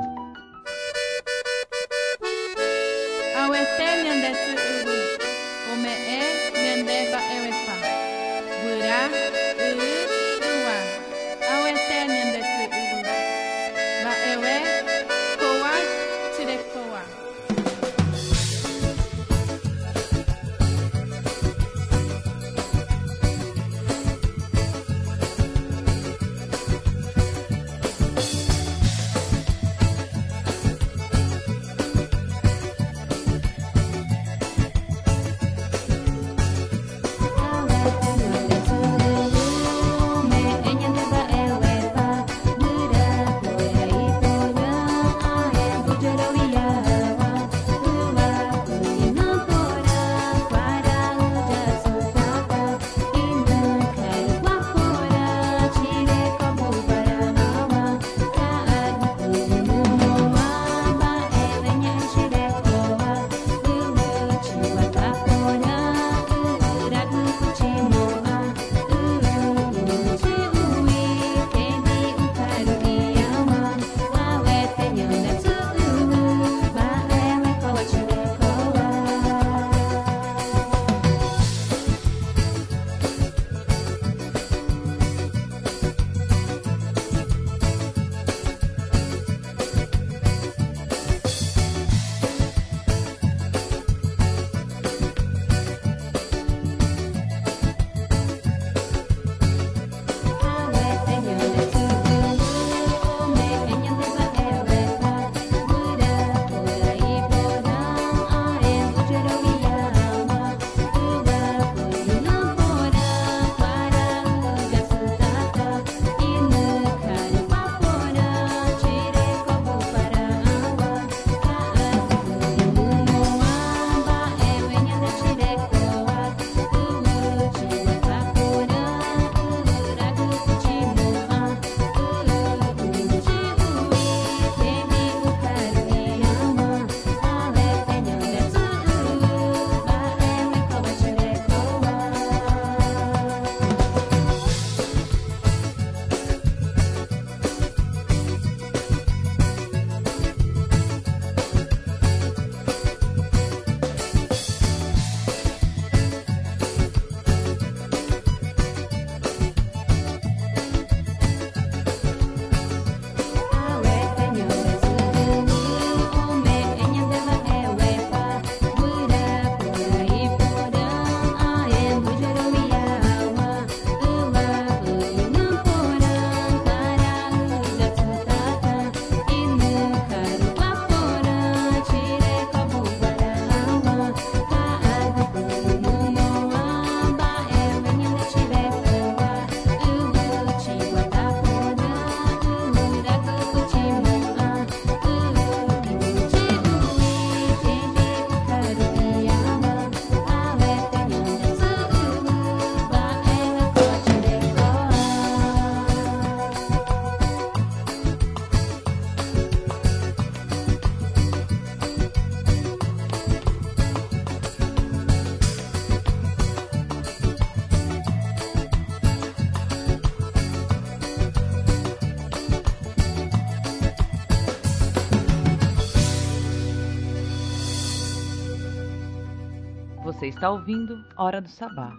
[230.41, 231.91] Está ouvindo Hora do Sabá,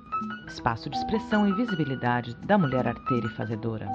[0.49, 3.86] espaço de expressão e visibilidade da mulher arteira e fazedora.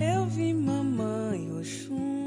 [0.00, 2.18] Eu vi mamãe Oxum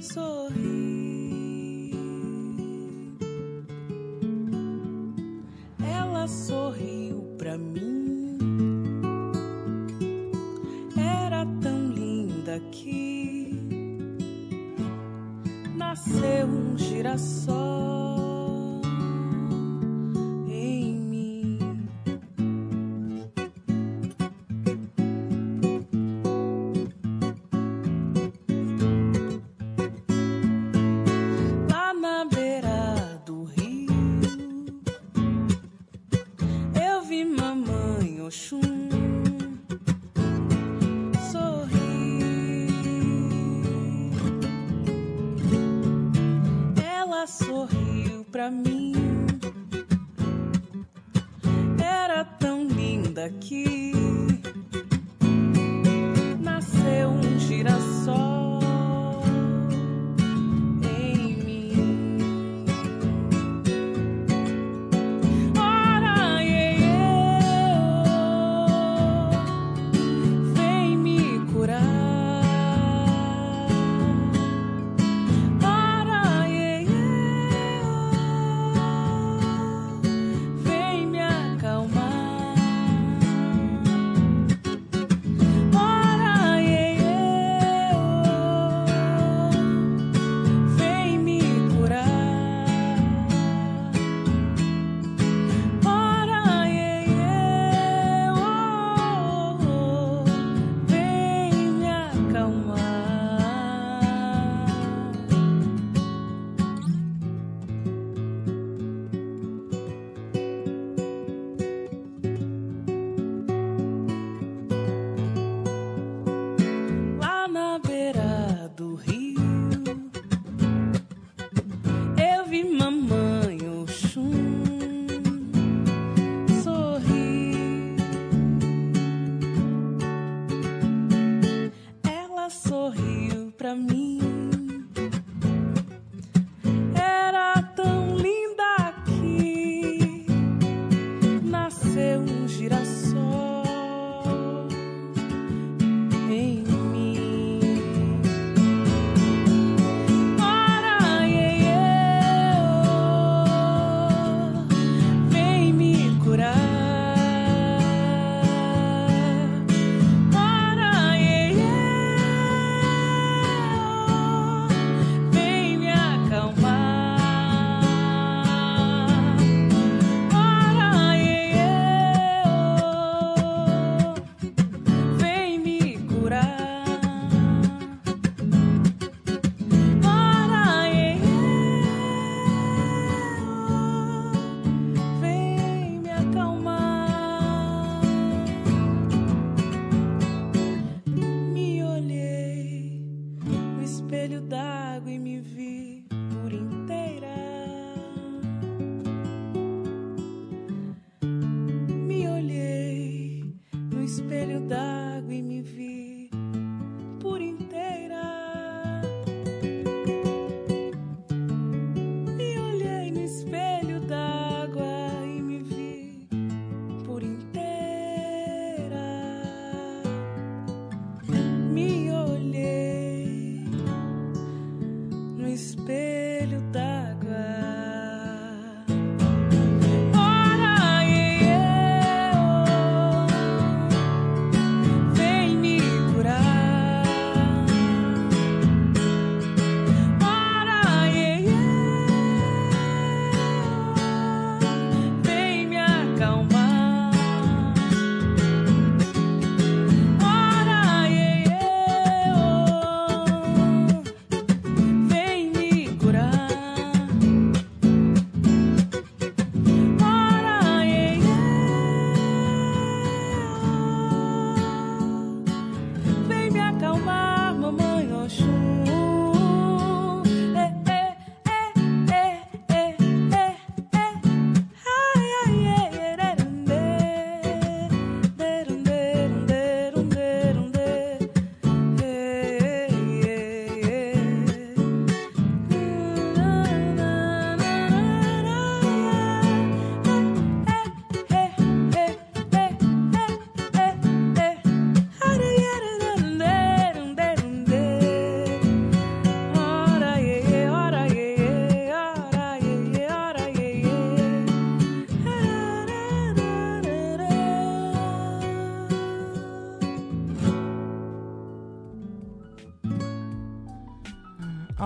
[0.00, 1.94] sorrir.
[5.80, 8.36] Ela sorriu pra mim.
[10.96, 13.52] Era tão linda que
[15.76, 17.57] nasceu um girassol.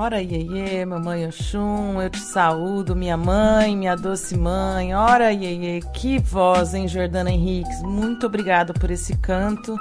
[0.05, 4.93] Ora, iê, mamãe Oxum, eu te saúdo, minha mãe, minha doce mãe.
[4.93, 7.81] Ora, iê, que voz, hein, Jordana Henriques?
[7.83, 9.77] Muito obrigada por esse canto,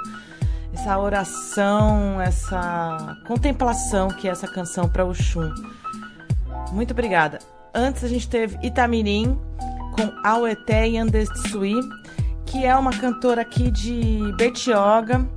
[0.71, 5.51] essa oração, essa contemplação que é essa canção para Oxum.
[6.71, 7.39] Muito obrigada.
[7.73, 9.35] Antes a gente teve Itamirim
[9.93, 11.79] com Aueté Yandesui,
[12.45, 15.27] que é uma cantora aqui de Bertioga,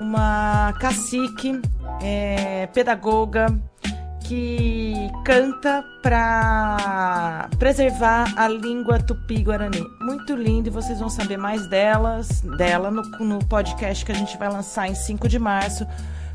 [0.00, 1.62] uma cacique,
[2.00, 3.46] é, pedagoga,
[4.28, 9.82] que canta para preservar a língua tupi-guarani.
[10.00, 14.36] Muito lindo e vocês vão saber mais delas, dela no, no podcast que a gente
[14.36, 15.86] vai lançar em 5 de março.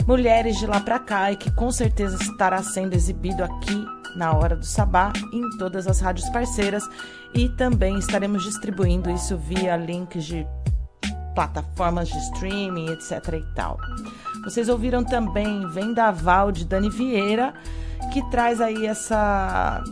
[0.08, 3.86] Mulheres de lá para cá e que com certeza estará sendo exibido aqui
[4.16, 6.84] na hora do sabá em todas as rádios parceiras
[7.34, 10.46] e também estaremos distribuindo isso via links de
[11.34, 13.78] plataformas de streaming, etc e tal.
[14.44, 17.54] Vocês ouviram também Vendaval de Dani Vieira,
[18.12, 19.84] que traz aí essa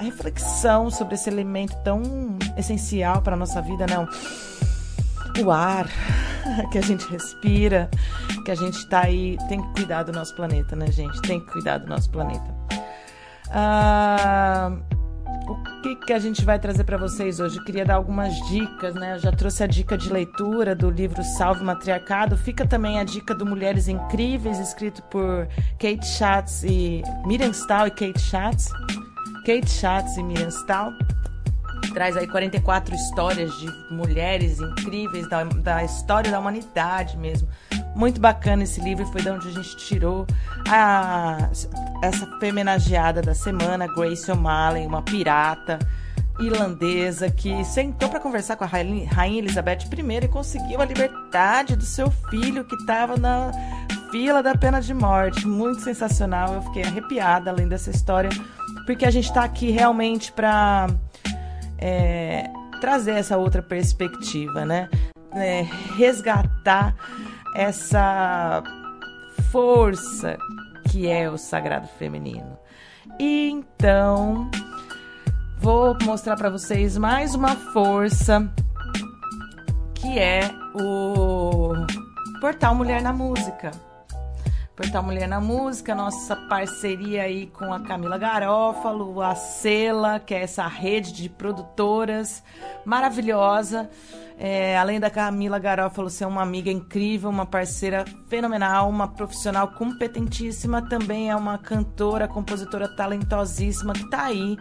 [0.00, 2.02] reflexão sobre esse elemento tão
[2.56, 4.08] essencial para a nossa vida, não?
[5.42, 5.88] O ar
[6.70, 7.90] que a gente respira,
[8.44, 11.20] que a gente está aí, tem que cuidar do nosso planeta, né, gente?
[11.22, 12.54] Tem que cuidar do nosso planeta.
[13.50, 14.70] Ah,
[15.52, 17.58] o que, que a gente vai trazer para vocês hoje?
[17.58, 19.14] Eu queria dar algumas dicas, né?
[19.14, 22.36] Eu já trouxe a dica de leitura do livro Salve Matriarcado.
[22.36, 25.46] Fica também a dica do Mulheres Incríveis, escrito por
[25.78, 28.70] Kate Schatz e Miriam Stahl e Kate Schatz.
[29.44, 30.92] Kate Schatz e Miriam Stahl.
[31.92, 37.46] Traz aí 44 histórias de mulheres incríveis da, da história da humanidade mesmo.
[37.94, 40.26] Muito bacana esse livro, foi de onde a gente tirou
[40.68, 41.48] a,
[42.02, 45.78] essa homenageada da semana, Grace O'Malley, uma pirata
[46.40, 51.84] irlandesa que sentou para conversar com a Rainha Elizabeth I e conseguiu a liberdade do
[51.84, 53.52] seu filho que estava na
[54.10, 55.46] fila da pena de morte.
[55.46, 58.30] Muito sensacional, eu fiquei arrepiada além dessa história,
[58.86, 60.88] porque a gente está aqui realmente para
[61.78, 64.88] é, trazer essa outra perspectiva, né?
[65.32, 65.66] É,
[65.96, 66.94] resgatar
[67.54, 68.62] essa
[69.50, 70.36] força
[70.90, 72.58] que é o sagrado feminino.
[73.18, 74.50] E então,
[75.58, 78.52] vou mostrar para vocês mais uma força
[79.94, 81.72] que é o
[82.40, 83.70] Portal Mulher na Música.
[84.76, 90.42] Portal Mulher na Música, nossa parceria aí com a Camila Garófalo, a Sela, que é
[90.42, 92.42] essa rede de produtoras
[92.84, 93.88] maravilhosa.
[94.36, 100.82] É, além da Camila Garófalo ser uma amiga incrível, uma parceira fenomenal, uma profissional competentíssima,
[100.82, 104.58] também é uma cantora, compositora talentosíssima que está aí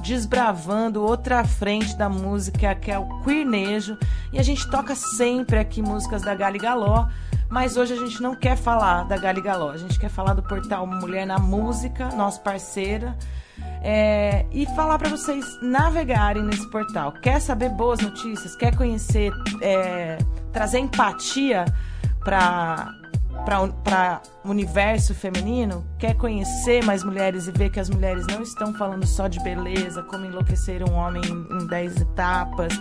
[0.00, 3.98] desbravando outra frente da música, que é o queernejo.
[4.32, 7.08] E a gente toca sempre aqui músicas da Gali Galó.
[7.48, 10.42] Mas hoje a gente não quer falar da Gali Galó, a gente quer falar do
[10.42, 13.16] portal Mulher na Música, nosso parceira,
[13.82, 17.12] é, e falar para vocês navegarem nesse portal.
[17.12, 18.56] Quer saber boas notícias?
[18.56, 19.32] Quer conhecer,
[19.62, 20.18] é,
[20.52, 21.64] trazer empatia
[22.24, 22.92] para
[23.44, 28.74] para o universo feminino, quer conhecer mais mulheres e ver que as mulheres não estão
[28.74, 32.72] falando só de beleza, como enlouquecer um homem em 10 etapas,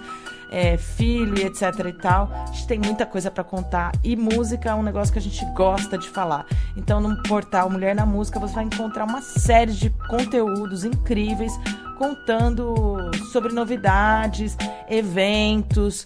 [0.50, 2.30] é, filho e etc e tal.
[2.32, 5.46] A gente tem muita coisa para contar e música é um negócio que a gente
[5.54, 6.46] gosta de falar.
[6.76, 11.54] Então, no portal Mulher na Música, você vai encontrar uma série de conteúdos incríveis
[11.98, 14.58] contando sobre novidades,
[14.90, 16.06] eventos.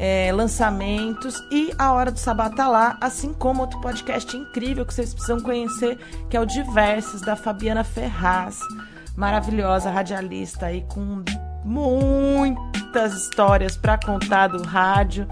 [0.00, 4.94] É, lançamentos e a Hora do Sabá tá lá, assim como outro podcast incrível que
[4.94, 5.98] vocês precisam conhecer,
[6.30, 8.60] que é o Diversos, da Fabiana Ferraz,
[9.16, 11.24] maravilhosa radialista aí com
[11.68, 15.28] muitas histórias para contar do rádio.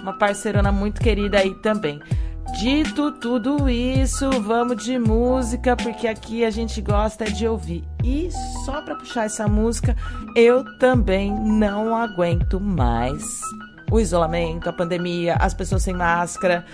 [0.00, 2.00] Uma parceirona muito querida aí também.
[2.58, 7.84] Dito tudo isso, vamos de música, porque aqui a gente gosta de ouvir.
[8.02, 8.28] E
[8.64, 9.96] só para puxar essa música,
[10.34, 13.40] eu também não aguento mais
[13.90, 16.64] o isolamento, a pandemia, as pessoas sem máscara,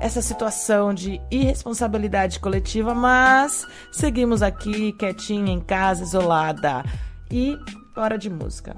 [0.00, 6.84] essa situação de irresponsabilidade coletiva, mas seguimos aqui quietinha em casa, isolada.
[7.30, 7.58] E
[7.96, 8.74] hora de música.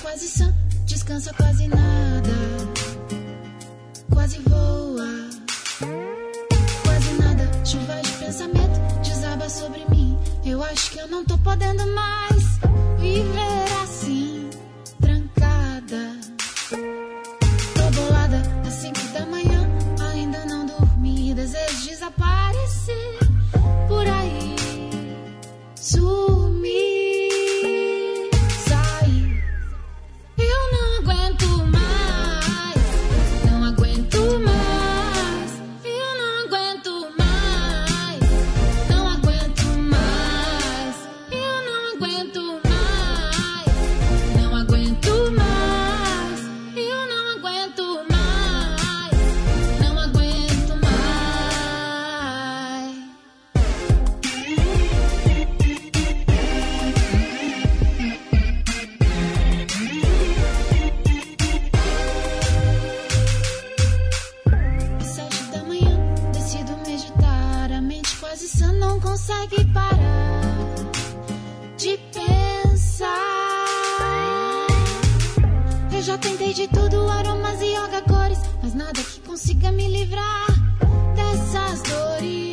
[0.00, 0.52] Quase sã,
[0.84, 2.11] descansa quase nada,
[4.12, 5.30] quase voa.
[6.84, 10.16] Quase nada, chuva de pensamento desaba sobre mim.
[10.44, 12.58] Eu acho que eu não tô podendo mais
[12.98, 14.50] viver assim,
[15.00, 16.16] trancada.
[17.74, 19.68] Tô bolada às cinco da manhã,
[20.12, 21.34] ainda não dormi.
[21.34, 23.18] Desejo desaparecer
[23.88, 24.56] por aí.
[25.74, 26.21] Sua
[68.52, 70.74] cabeça não consegue parar
[71.76, 73.08] de pensar.
[75.92, 80.46] Eu já tentei de tudo, aromas e yoga cores, mas nada que consiga me livrar
[81.14, 82.51] dessas dores.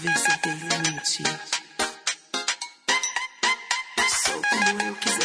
[0.00, 1.24] vivência tem limite.
[4.24, 5.17] Sou como eu quiser.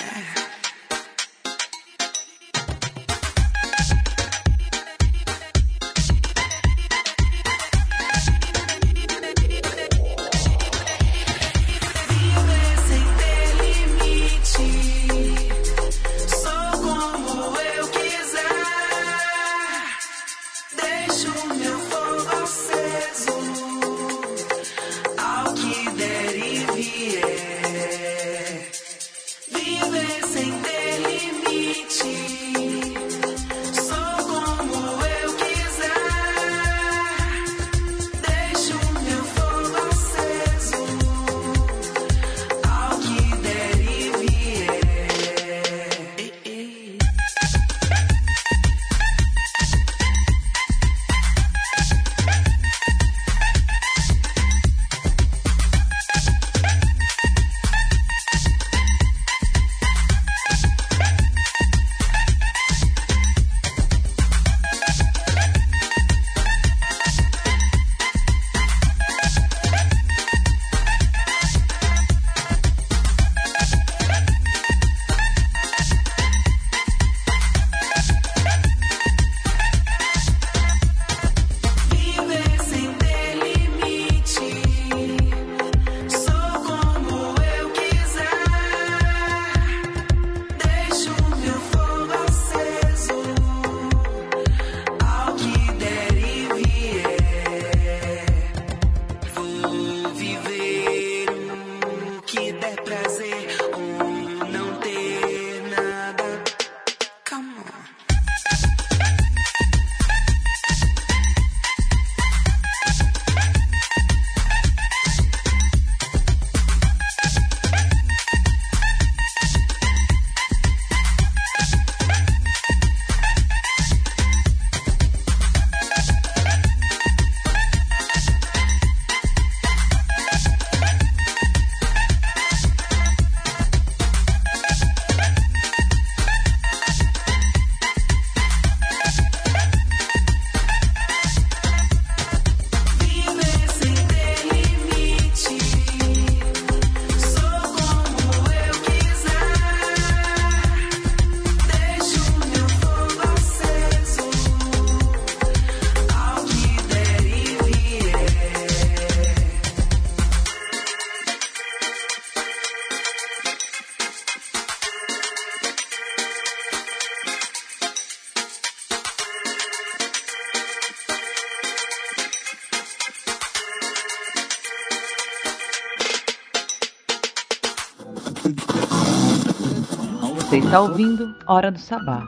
[180.74, 182.24] Está ouvindo Hora do Sabá,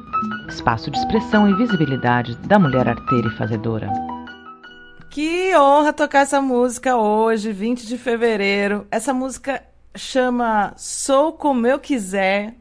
[0.47, 3.91] espaço de expressão e visibilidade da mulher arteira e fazedora.
[5.09, 8.85] Que honra tocar essa música hoje, 20 de fevereiro.
[8.91, 9.63] Essa música
[9.95, 12.53] chama Sou Como Eu Quiser.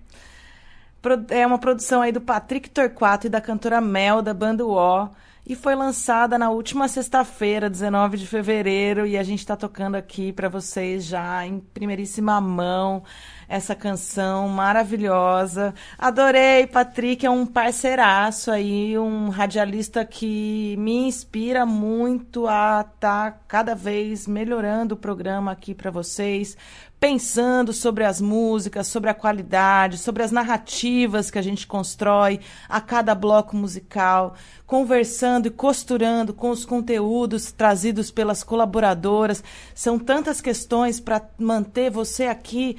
[1.28, 5.10] É uma produção aí do Patrick Torquato e da cantora Mel, da banda O.
[5.46, 9.06] E foi lançada na última sexta-feira, 19 de fevereiro.
[9.06, 13.02] E a gente está tocando aqui para vocês já em primeiríssima mão
[13.48, 15.74] essa canção maravilhosa.
[15.98, 23.74] Adorei, Patrick é um parceiraço aí, um radialista que me inspira muito a estar cada
[23.74, 26.56] vez melhorando o programa aqui para vocês,
[27.04, 32.80] pensando sobre as músicas, sobre a qualidade, sobre as narrativas que a gente constrói a
[32.80, 34.34] cada bloco musical,
[34.66, 39.44] conversando e costurando com os conteúdos trazidos pelas colaboradoras.
[39.74, 42.78] São tantas questões para manter você aqui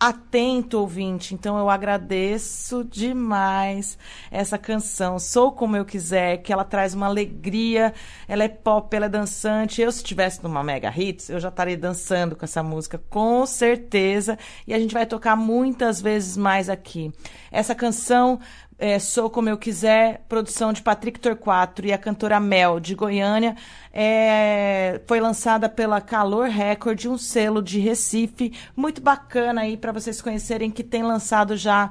[0.00, 1.34] atento, ouvinte.
[1.34, 3.98] Então eu agradeço demais
[4.30, 5.18] essa canção.
[5.18, 7.92] Sou como eu quiser, que ela traz uma alegria.
[8.26, 9.82] Ela é pop, ela é dançante.
[9.82, 14.38] Eu, se estivesse numa Mega Hits, eu já estaria dançando com essa música, com certeza.
[14.66, 17.12] E a gente vai tocar muitas vezes mais aqui.
[17.52, 18.40] Essa canção.
[18.80, 23.54] É, Sou Como Eu Quiser, produção de Patrick Torquato e a cantora Mel, de Goiânia,
[23.92, 30.22] é, foi lançada pela Calor Record, um selo de Recife, muito bacana aí para vocês
[30.22, 31.90] conhecerem, que tem lançado já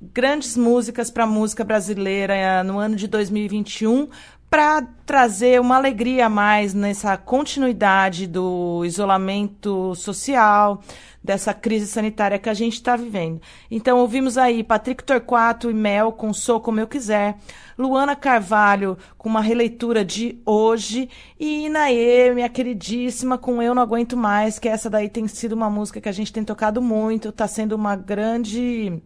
[0.00, 4.08] grandes músicas para a música brasileira eh, no ano de 2021,
[4.50, 10.82] para trazer uma alegria a mais nessa continuidade do isolamento social,
[11.22, 13.42] dessa crise sanitária que a gente está vivendo.
[13.70, 17.36] Então, ouvimos aí Patrick Torquato e Mel com Sou Como Eu Quiser,
[17.76, 24.16] Luana Carvalho com uma releitura de Hoje e Inaê, minha queridíssima, com Eu Não Aguento
[24.16, 27.46] Mais, que essa daí tem sido uma música que a gente tem tocado muito, está
[27.46, 29.02] sendo uma grande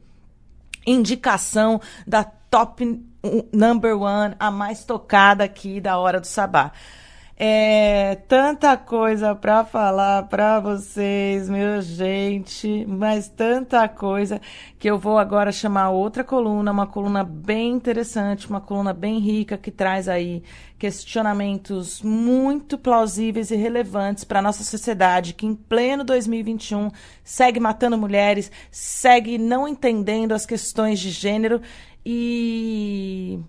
[0.86, 3.02] indicação da top
[3.52, 6.72] number one, a mais tocada aqui da Hora do Sabá.
[7.44, 14.40] É tanta coisa para falar para vocês, meu gente, mas tanta coisa
[14.78, 19.58] que eu vou agora chamar outra coluna, uma coluna bem interessante, uma coluna bem rica
[19.58, 20.44] que traz aí
[20.78, 26.90] questionamentos muito plausíveis e relevantes para nossa sociedade que em pleno 2021
[27.24, 31.60] segue matando mulheres, segue não entendendo as questões de gênero
[32.04, 33.40] e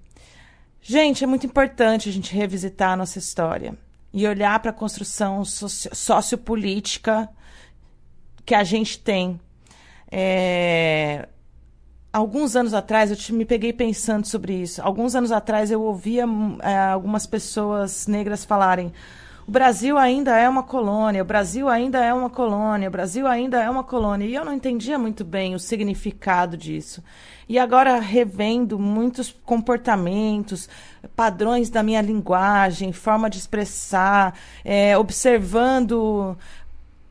[0.86, 3.74] Gente, é muito importante a gente revisitar a nossa história
[4.14, 7.30] e olhar para a construção soci sociopolítica
[8.46, 9.40] que a gente tem.
[10.12, 11.30] É...
[12.12, 14.82] Alguns anos atrás, eu te, me peguei pensando sobre isso.
[14.82, 16.26] Alguns anos atrás, eu ouvia
[16.62, 18.92] é, algumas pessoas negras falarem:
[19.48, 23.64] o Brasil ainda é uma colônia, o Brasil ainda é uma colônia, o Brasil ainda
[23.64, 24.26] é uma colônia.
[24.26, 27.02] E eu não entendia muito bem o significado disso.
[27.48, 30.70] E agora, revendo muitos comportamentos,
[31.16, 36.38] padrões da minha linguagem, forma de expressar, é, observando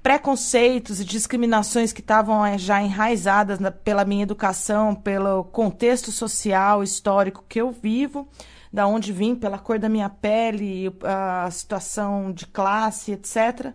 [0.02, 6.82] preconceitos e discriminações que estavam é, já enraizadas na, pela minha educação, pelo contexto social,
[6.82, 8.26] histórico que eu vivo,
[8.72, 13.72] da onde vim, pela cor da minha pele, a situação de classe, etc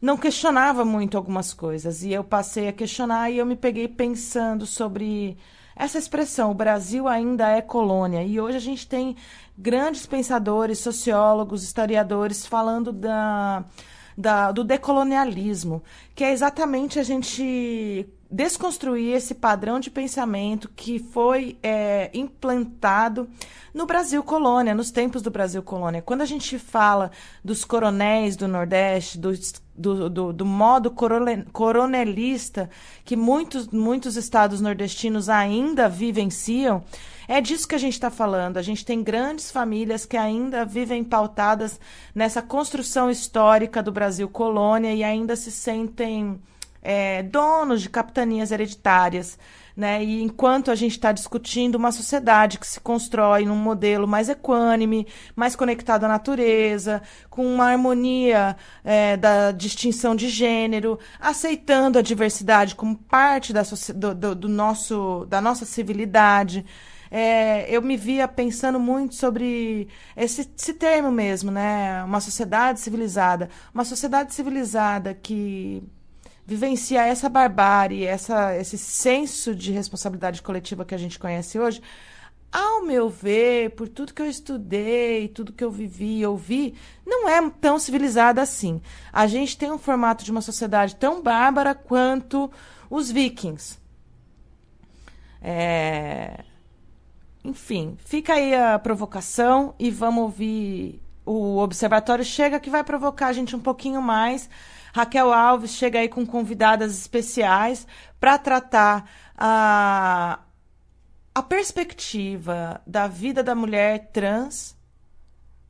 [0.00, 2.02] não questionava muito algumas coisas.
[2.02, 5.36] E eu passei a questionar e eu me peguei pensando sobre
[5.76, 8.22] essa expressão, o Brasil ainda é colônia.
[8.22, 9.14] E hoje a gente tem
[9.56, 13.62] grandes pensadores, sociólogos, historiadores falando da,
[14.16, 15.82] da, do decolonialismo,
[16.14, 23.28] que é exatamente a gente desconstruir esse padrão de pensamento que foi é, implantado
[23.72, 26.00] no Brasil colônia, nos tempos do Brasil colônia.
[26.00, 27.10] Quando a gente fala
[27.44, 29.32] dos coronéis do Nordeste, do,
[29.74, 30.90] do, do, do modo
[31.52, 32.70] coronelista
[33.04, 36.82] que muitos, muitos estados nordestinos ainda vivenciam,
[37.28, 38.56] é disso que a gente está falando.
[38.56, 41.78] A gente tem grandes famílias que ainda vivem pautadas
[42.14, 46.40] nessa construção histórica do Brasil colônia e ainda se sentem
[46.86, 49.36] é, donos de capitanias hereditárias.
[49.76, 50.02] Né?
[50.04, 55.06] E enquanto a gente está discutindo uma sociedade que se constrói num modelo mais equânime,
[55.34, 62.76] mais conectado à natureza, com uma harmonia é, da distinção de gênero, aceitando a diversidade
[62.76, 63.62] como parte da,
[63.94, 66.64] do, do, do nosso, da nossa civilidade.
[67.10, 72.02] É, eu me via pensando muito sobre esse, esse, termo mesmo, né?
[72.04, 73.48] Uma sociedade civilizada.
[73.74, 75.82] Uma sociedade civilizada que
[76.46, 81.82] vivencia essa barbárie, essa, esse senso de responsabilidade coletiva que a gente conhece hoje,
[82.52, 86.74] ao meu ver, por tudo que eu estudei, tudo que eu vivi e ouvi,
[87.04, 88.80] não é tão civilizada assim.
[89.12, 92.50] A gente tem um formato de uma sociedade tão bárbara quanto
[92.88, 93.78] os vikings.
[95.42, 96.44] É,
[97.44, 103.32] Enfim, fica aí a provocação e vamos ouvir o Observatório Chega, que vai provocar a
[103.32, 104.48] gente um pouquinho mais.
[104.96, 107.86] Raquel Alves chega aí com convidadas especiais
[108.18, 109.06] para tratar
[109.36, 110.40] a,
[111.34, 114.74] a perspectiva da vida da mulher trans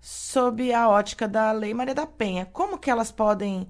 [0.00, 2.46] sob a ótica da Lei Maria da Penha.
[2.46, 3.66] Como que elas podem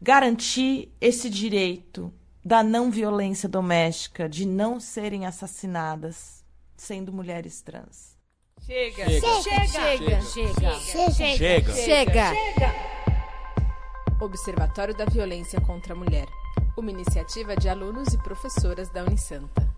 [0.00, 2.14] garantir esse direito
[2.44, 6.44] da não violência doméstica, de não serem assassinadas
[6.76, 8.16] sendo mulheres trans?
[8.64, 9.10] Chega.
[9.10, 9.42] Chega.
[9.42, 10.22] Chega.
[10.22, 11.34] Chega.
[11.34, 11.72] Chega.
[11.74, 13.01] Chega.
[14.22, 16.28] Observatório da Violência contra a Mulher.
[16.76, 19.68] Uma iniciativa de alunos e professoras da Unisanta.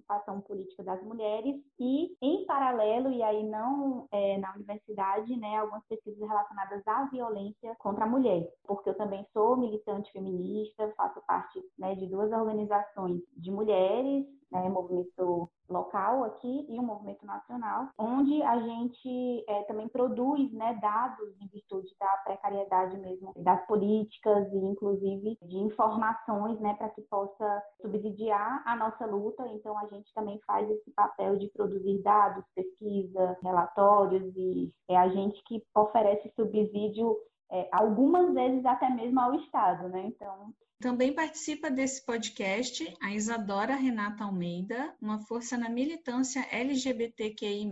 [0.06, 5.84] participação política das mulheres e, em paralelo, e aí não é, na universidade, né, algumas
[5.86, 11.62] pesquisas relacionadas à violência contra a mulher, porque eu também sou militante feminista, faço parte
[11.78, 18.40] né, de duas organizações de mulheres né, movimento local aqui e um movimento nacional, onde
[18.42, 24.56] a gente é, também produz né, dados em virtude da precariedade mesmo das políticas e
[24.56, 29.46] inclusive de informações né, para que possa subsidiar a nossa luta.
[29.48, 35.08] Então a gente também faz esse papel de produzir dados, pesquisa, relatórios e é a
[35.08, 37.16] gente que oferece subsídio
[37.50, 40.04] é, algumas vezes até mesmo ao Estado, né?
[40.06, 47.70] Então também participa desse podcast a Isadora Renata Almeida, uma força na militância LGBTQI,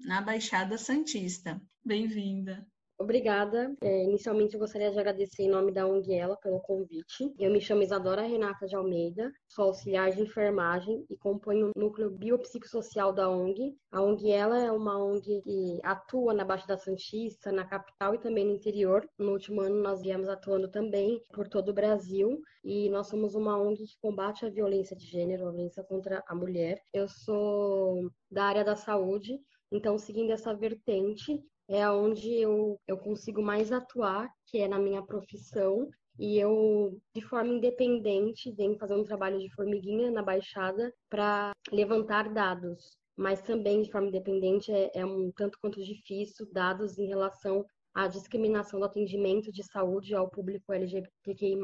[0.00, 1.60] na Baixada Santista.
[1.84, 2.66] Bem-vinda.
[2.98, 3.76] Obrigada.
[3.82, 7.30] É, inicialmente, eu gostaria de agradecer em nome da ONG Ela pelo convite.
[7.38, 12.10] Eu me chamo Isadora Renata de Almeida, sou auxiliar de enfermagem e componho o núcleo
[12.10, 13.76] biopsicossocial da ONG.
[13.92, 18.46] A ONG Ela é uma ONG que atua na Baixada Santista, na capital e também
[18.46, 19.06] no interior.
[19.18, 23.60] No último ano, nós viemos atuando também por todo o Brasil e nós somos uma
[23.60, 26.80] ONG que combate a violência de gênero, a violência contra a mulher.
[26.94, 29.38] Eu sou da área da saúde,
[29.70, 35.02] então, seguindo essa vertente, é onde eu, eu consigo mais atuar, que é na minha
[35.02, 35.88] profissão,
[36.18, 42.32] e eu, de forma independente, venho fazer um trabalho de formiguinha na Baixada para levantar
[42.32, 47.64] dados, mas também de forma independente é, é um tanto quanto difícil dados em relação
[47.94, 51.58] à discriminação do atendimento de saúde ao público LGBTQI+.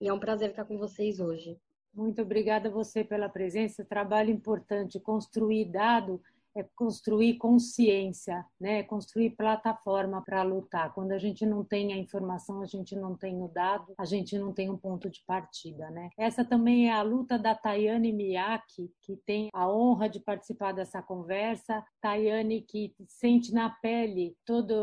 [0.00, 1.58] E é um prazer estar com vocês hoje.
[1.92, 3.84] Muito obrigada a você pela presença.
[3.84, 6.22] Trabalho importante, construir dado
[6.56, 8.82] é construir consciência, né?
[8.82, 10.92] construir plataforma para lutar.
[10.92, 14.38] Quando a gente não tem a informação, a gente não tem o dado, a gente
[14.38, 15.88] não tem um ponto de partida.
[15.90, 16.10] Né?
[16.18, 21.02] Essa também é a luta da Tayane Miyake, que tem a honra de participar dessa
[21.02, 21.84] conversa.
[22.00, 24.74] Tayane que sente na pele toda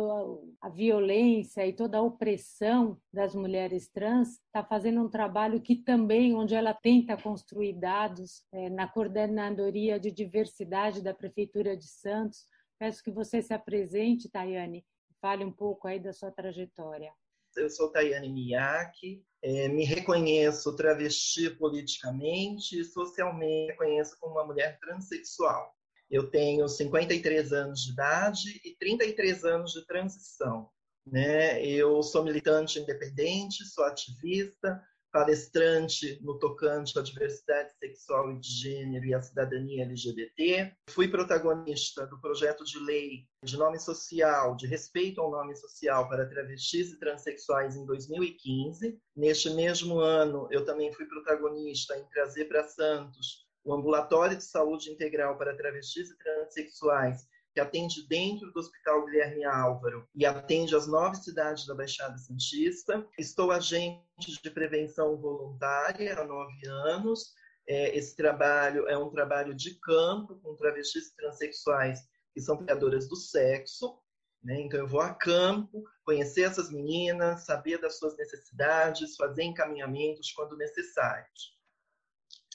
[0.61, 6.35] a violência e toda a opressão das mulheres trans, está fazendo um trabalho que também,
[6.35, 12.45] onde ela tenta construir dados é, na coordenadoria de diversidade da Prefeitura Prefeitura de Santos.
[12.79, 17.11] Peço que você se apresente, Tayane, e fale um pouco aí da sua trajetória.
[17.55, 24.77] Eu sou Tayane Miyake, é, me reconheço travesti politicamente e socialmente reconheço como uma mulher
[24.79, 25.73] transexual.
[26.09, 30.69] Eu tenho 53 anos de idade e 33 anos de transição.
[31.05, 31.65] Né?
[31.65, 34.79] Eu sou militante independente, sou ativista,
[35.17, 40.71] palestrante no tocante à diversidade sexual e de gênero e à cidadania LGBT.
[40.91, 46.29] Fui protagonista do projeto de lei de nome social, de respeito ao nome social para
[46.29, 48.95] travestis e transexuais em 2015.
[49.15, 54.91] Neste mesmo ano, eu também fui protagonista em trazer para Santos o ambulatório de saúde
[54.91, 57.25] integral para travestis e transexuais
[57.57, 63.03] que atende dentro do Hospital Guilherme Álvaro e atende as nove cidades da Baixada Santista.
[63.17, 67.33] Estou agente de prevenção voluntária há nove anos.
[67.67, 73.15] É, esse trabalho é um trabalho de campo com travestis transexuais que são criadoras do
[73.15, 73.97] sexo.
[74.43, 74.61] Né?
[74.61, 80.55] Então, eu vou a campo, conhecer essas meninas, saber das suas necessidades, fazer encaminhamentos quando
[80.55, 81.57] necessários.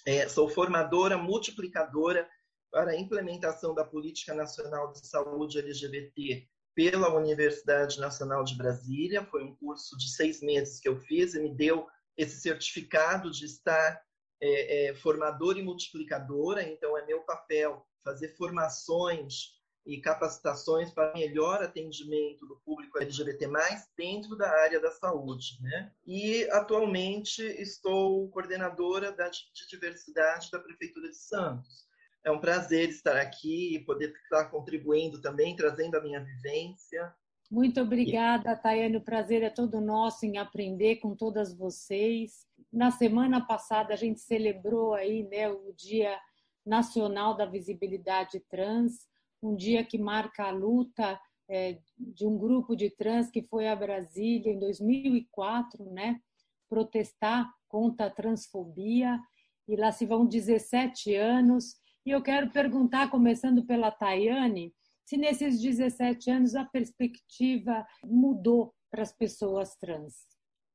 [0.06, 2.28] É, sou formadora, multiplicadora
[2.72, 9.26] para a implementação da Política Nacional de Saúde LGBT pela Universidade Nacional de Brasília.
[9.26, 11.86] Foi um curso de seis meses que eu fiz e me deu
[12.16, 14.02] esse certificado de estar
[14.40, 16.62] é, é, formadora e multiplicadora.
[16.62, 23.48] Então, é meu papel fazer formações e capacitações para melhor atendimento do público LGBT+,
[23.96, 25.58] dentro da área da saúde.
[25.60, 25.92] Né?
[26.06, 31.91] E, atualmente, estou coordenadora da, de diversidade da Prefeitura de Santos.
[32.24, 37.12] É um prazer estar aqui e poder estar contribuindo também, trazendo a minha vivência.
[37.50, 38.96] Muito obrigada, Tayane.
[38.96, 42.46] O prazer é todo nosso em aprender com todas vocês.
[42.72, 46.18] Na semana passada, a gente celebrou aí, né, o Dia
[46.64, 49.06] Nacional da Visibilidade Trans,
[49.42, 51.20] um dia que marca a luta
[51.50, 56.20] é, de um grupo de trans que foi a Brasília em 2004, né,
[56.70, 59.20] protestar contra a transfobia.
[59.68, 61.74] E lá se vão 17 anos
[62.04, 64.74] e eu quero perguntar, começando pela Tayane,
[65.04, 70.14] se nesses 17 anos a perspectiva mudou para as pessoas trans.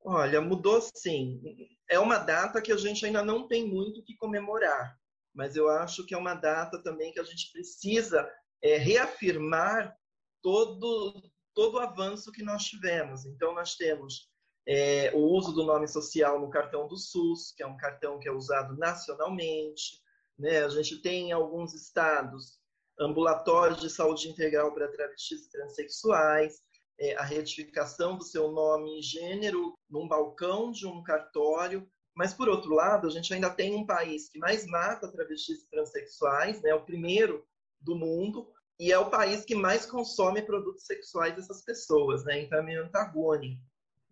[0.04, 1.42] Olha, mudou sim.
[1.90, 4.96] É uma data que a gente ainda não tem muito que comemorar,
[5.34, 8.30] mas eu acho que é uma data também que a gente precisa
[8.62, 9.96] é, reafirmar
[10.42, 11.22] todo,
[11.54, 13.26] todo o avanço que nós tivemos.
[13.26, 14.30] Então, nós temos
[14.68, 18.28] é, o uso do nome social no cartão do SUS, que é um cartão que
[18.28, 20.02] é usado nacionalmente.
[20.38, 20.64] Né?
[20.64, 22.60] A gente tem em alguns estados
[23.00, 26.62] ambulatórios de saúde integral para travestis e transexuais,
[27.00, 31.88] é, a retificação do seu nome e gênero num balcão de um cartório.
[32.16, 35.70] Mas, por outro lado, a gente ainda tem um país que mais mata travestis e
[35.70, 36.74] transexuais, né?
[36.74, 37.46] o primeiro
[37.80, 42.42] do mundo, e é o país que mais consome produtos sexuais dessas pessoas, né?
[42.42, 43.62] Então é meio antagônico.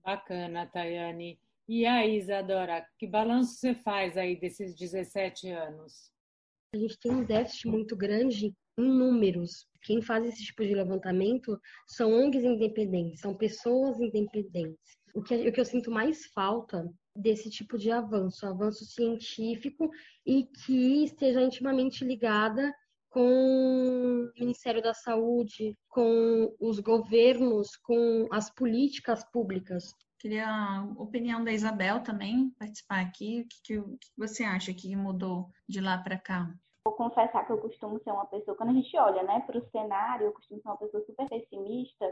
[0.04, 1.40] Bacana, Tayane.
[1.68, 6.12] E aí, Isadora, que balanço você faz aí desses 17 anos?
[6.76, 9.66] A gente tem um déficit muito grande em números.
[9.82, 14.98] Quem faz esse tipo de levantamento são ONGs independentes, são pessoas independentes.
[15.14, 16.86] O que, o que eu sinto mais falta
[17.16, 19.90] desse tipo de avanço, avanço científico
[20.26, 22.74] e que esteja intimamente ligada
[23.10, 29.94] com o Ministério da Saúde, com os governos, com as políticas públicas.
[30.20, 33.42] Queria a opinião da Isabel também participar aqui.
[33.42, 36.50] O que, que, o que você acha que mudou de lá para cá?
[36.88, 39.70] Vou confessar que eu costumo ser uma pessoa, quando a gente olha né, para o
[39.72, 42.06] cenário, eu costumo ser uma pessoa super pessimista,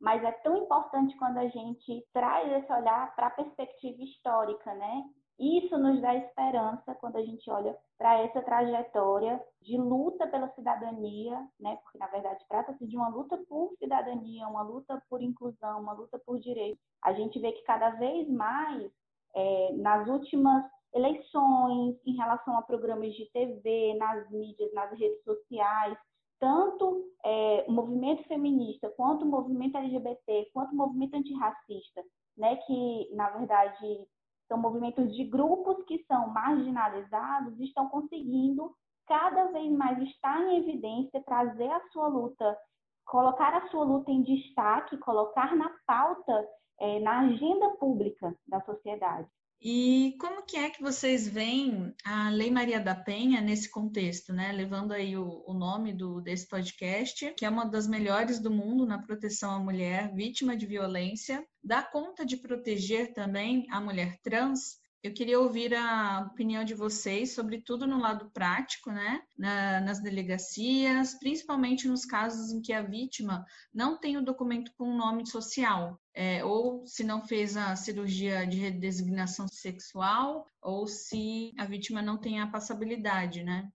[0.00, 5.04] mas é tão importante quando a gente traz esse olhar para a perspectiva histórica, né?
[5.38, 11.46] Isso nos dá esperança quando a gente olha para essa trajetória de luta pela cidadania,
[11.60, 11.76] né?
[11.82, 16.18] Porque na verdade trata-se de uma luta por cidadania, uma luta por inclusão, uma luta
[16.18, 16.82] por direitos.
[17.02, 18.90] A gente vê que cada vez mais
[19.34, 20.64] é, nas últimas
[20.94, 25.98] eleições, em relação a programas de TV, nas mídias, nas redes sociais,
[26.40, 32.02] tanto é, o movimento feminista, quanto o movimento LGBT, quanto o movimento antirracista,
[32.36, 34.06] né, que na verdade
[34.48, 38.74] são movimentos de grupos que são marginalizados, estão conseguindo
[39.06, 42.58] cada vez mais estar em evidência, trazer a sua luta,
[43.06, 46.48] colocar a sua luta em destaque, colocar na pauta,
[46.80, 49.28] é, na agenda pública da sociedade.
[49.60, 54.52] E como que é que vocês veem a Lei Maria da Penha nesse contexto, né?
[54.52, 58.86] Levando aí o, o, nome do, desse podcast, que é uma das melhores do mundo
[58.86, 64.78] na proteção à mulher vítima de violência, dá conta de proteger também a mulher trans
[65.06, 69.22] eu queria ouvir a opinião de vocês, sobretudo no lado prático, né?
[69.38, 74.96] Na, nas delegacias, principalmente nos casos em que a vítima não tem o documento com
[74.96, 81.66] nome social, é, ou se não fez a cirurgia de redesignação sexual, ou se a
[81.66, 83.68] vítima não tem a passabilidade, né?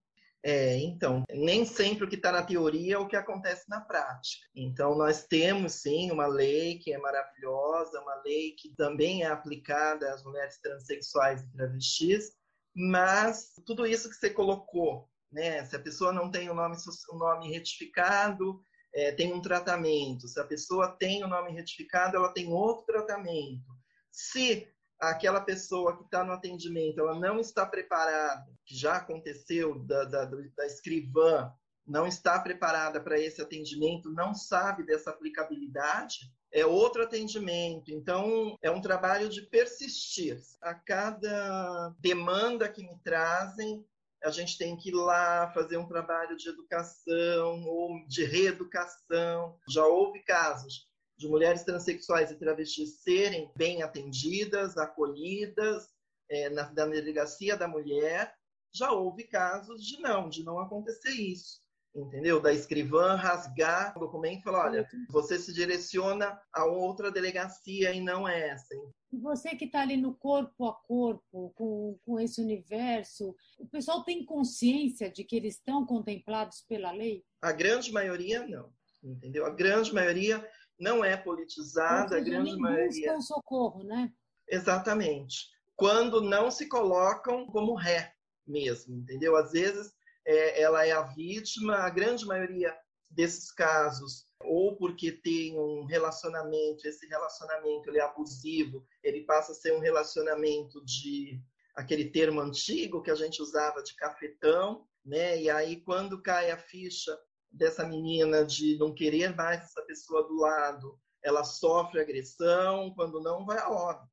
[0.43, 4.43] É, então, nem sempre o que está na teoria é o que acontece na prática.
[4.55, 10.11] Então, nós temos sim uma lei que é maravilhosa, uma lei que também é aplicada
[10.11, 12.31] às mulheres transexuais e travestis,
[12.75, 15.63] mas tudo isso que você colocou, né?
[15.65, 16.75] Se a pessoa não tem o nome,
[17.11, 18.63] o nome retificado,
[18.93, 20.27] é, tem um tratamento.
[20.27, 23.71] Se a pessoa tem o nome retificado, ela tem outro tratamento.
[24.11, 24.67] Se
[24.99, 30.25] aquela pessoa que está no atendimento, ela não está preparada, que já aconteceu da, da,
[30.25, 31.51] da escrivã,
[31.87, 37.91] não está preparada para esse atendimento, não sabe dessa aplicabilidade, é outro atendimento.
[37.91, 40.39] Então, é um trabalho de persistir.
[40.61, 43.85] A cada demanda que me trazem,
[44.23, 49.57] a gente tem que ir lá fazer um trabalho de educação ou de reeducação.
[49.67, 50.87] Já houve casos
[51.17, 55.87] de mulheres transexuais e travestis serem bem atendidas, acolhidas
[56.29, 58.33] é, na, na delegacia da mulher,
[58.73, 61.61] já houve casos de não, de não acontecer isso
[61.95, 62.41] entendeu?
[62.41, 68.01] Da escrivã rasgar o documento e falar, olha, você se direciona a outra delegacia e
[68.01, 68.75] não essa.
[69.11, 74.25] Você que está ali no corpo a corpo com, com esse universo, o pessoal tem
[74.25, 77.23] consciência de que eles estão contemplados pela lei?
[77.41, 78.71] A grande maioria não,
[79.03, 79.45] entendeu?
[79.45, 80.47] A grande maioria
[80.79, 83.13] não é politizada, a grande maioria.
[83.13, 84.11] Buscam socorro, né?
[84.47, 85.49] Exatamente.
[85.75, 88.13] Quando não se colocam como ré
[88.47, 89.35] mesmo, entendeu?
[89.35, 89.93] Às vezes
[90.25, 92.75] é, ela é a vítima, a grande maioria
[93.09, 99.55] desses casos, ou porque tem um relacionamento, esse relacionamento ele é abusivo, ele passa a
[99.55, 101.39] ser um relacionamento de
[101.75, 105.41] aquele termo antigo que a gente usava de cafetão, né?
[105.41, 107.17] E aí quando cai a ficha
[107.51, 113.45] dessa menina de não querer mais essa pessoa do lado, ela sofre agressão, quando não
[113.45, 114.09] vai a óbito.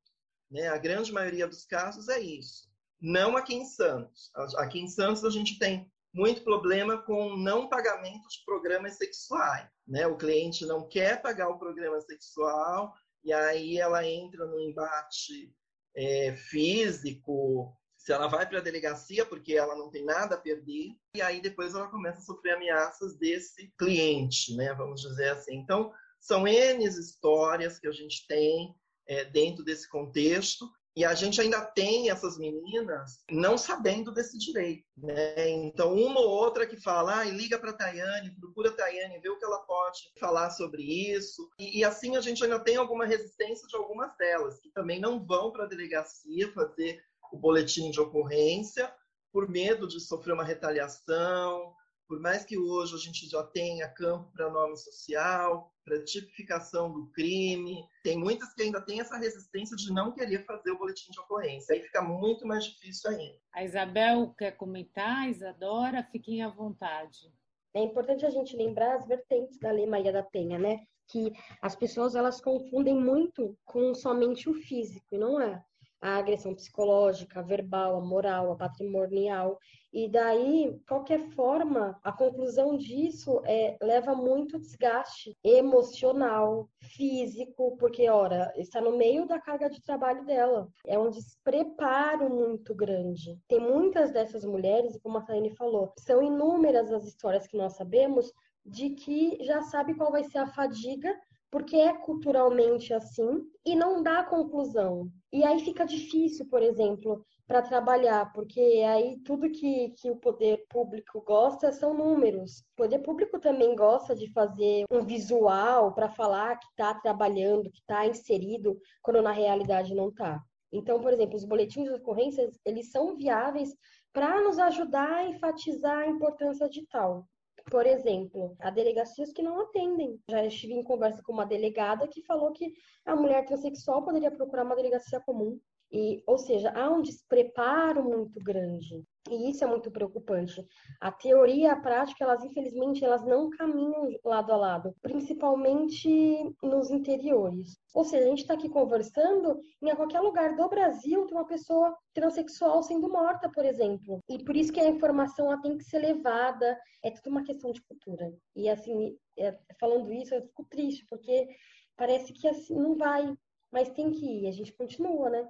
[0.50, 0.68] Né?
[0.68, 2.68] A grande maioria dos casos é isso.
[3.00, 4.30] Não aqui em Santos.
[4.56, 9.68] Aqui em Santos a gente tem muito problema com não pagamento de programas sexuais.
[9.86, 10.04] Né?
[10.08, 12.92] O cliente não quer pagar o programa sexual
[13.22, 15.54] e aí ela entra no embate
[15.96, 20.90] é, físico, se ela vai para a delegacia porque ela não tem nada a perder,
[21.14, 24.74] e aí depois ela começa a sofrer ameaças desse cliente, né?
[24.74, 25.56] Vamos dizer assim.
[25.56, 28.74] Então, são N histórias que a gente tem
[29.06, 30.68] é, dentro desse contexto,
[30.98, 34.82] e a gente ainda tem essas meninas não sabendo desse direito.
[34.96, 35.48] Né?
[35.48, 39.28] Então, uma ou outra que fala, ah, liga para a Tayane, procura a Tayane, vê
[39.28, 41.48] o que ela pode falar sobre isso.
[41.56, 45.24] E, e, assim a gente ainda tem alguma resistência de algumas delas, que também não
[45.24, 47.00] vão para a delegacia fazer
[47.32, 48.92] o boletim de ocorrência
[49.32, 51.76] por medo de sofrer uma retaliação,
[52.08, 57.06] por mais que hoje a gente já tenha campo para nome social, para tipificação do
[57.10, 61.20] crime, tem muitas que ainda têm essa resistência de não querer fazer o boletim de
[61.20, 61.74] ocorrência.
[61.74, 63.38] Aí fica muito mais difícil ainda.
[63.54, 67.30] A Isabel quer comentar, Isadora, fiquem à vontade.
[67.74, 70.80] É importante a gente lembrar as vertentes da Lei Maria da Penha, né?
[71.06, 75.62] Que as pessoas elas confundem muito com somente o físico, e não é
[76.00, 79.58] a agressão psicológica, a verbal, a moral, a patrimonial.
[79.92, 88.52] E daí, qualquer forma, a conclusão disso é leva muito desgaste emocional, físico, porque, ora,
[88.56, 90.68] está no meio da carga de trabalho dela.
[90.86, 93.38] É um despreparo muito grande.
[93.48, 98.32] Tem muitas dessas mulheres, como a Taine falou, são inúmeras as histórias que nós sabemos
[98.64, 101.14] de que já sabe qual vai ser a fadiga
[101.50, 105.10] porque é culturalmente assim e não dá conclusão.
[105.30, 110.64] E aí fica difícil, por exemplo, para trabalhar, porque aí tudo que, que o poder
[110.70, 112.60] público gosta são números.
[112.72, 117.80] O poder público também gosta de fazer um visual para falar que está trabalhando, que
[117.80, 120.42] está inserido, quando na realidade não está.
[120.72, 123.74] Então, por exemplo, os boletins de ocorrências, eles são viáveis
[124.12, 127.26] para nos ajudar a enfatizar a importância de tal.
[127.70, 130.18] Por exemplo, há delegacias que não atendem.
[130.30, 132.72] Já estive em conversa com uma delegada que falou que
[133.04, 135.60] a mulher transexual poderia procurar uma delegacia comum.
[135.90, 139.02] E, ou seja, há um despreparo muito grande.
[139.30, 140.66] E isso é muito preocupante.
[141.00, 146.90] A teoria e a prática, elas infelizmente, elas não caminham lado a lado, principalmente nos
[146.90, 147.78] interiores.
[147.94, 151.94] Ou seja, a gente está aqui conversando em qualquer lugar do Brasil tem uma pessoa
[152.14, 154.20] transexual sendo morta, por exemplo.
[154.28, 156.78] E por isso que a informação tem que ser levada.
[157.04, 158.32] É tudo uma questão de cultura.
[158.56, 161.48] E assim, é, falando isso, eu fico triste, porque
[161.96, 163.34] parece que assim não vai.
[163.70, 165.48] Mas tem que ir, a gente continua, né?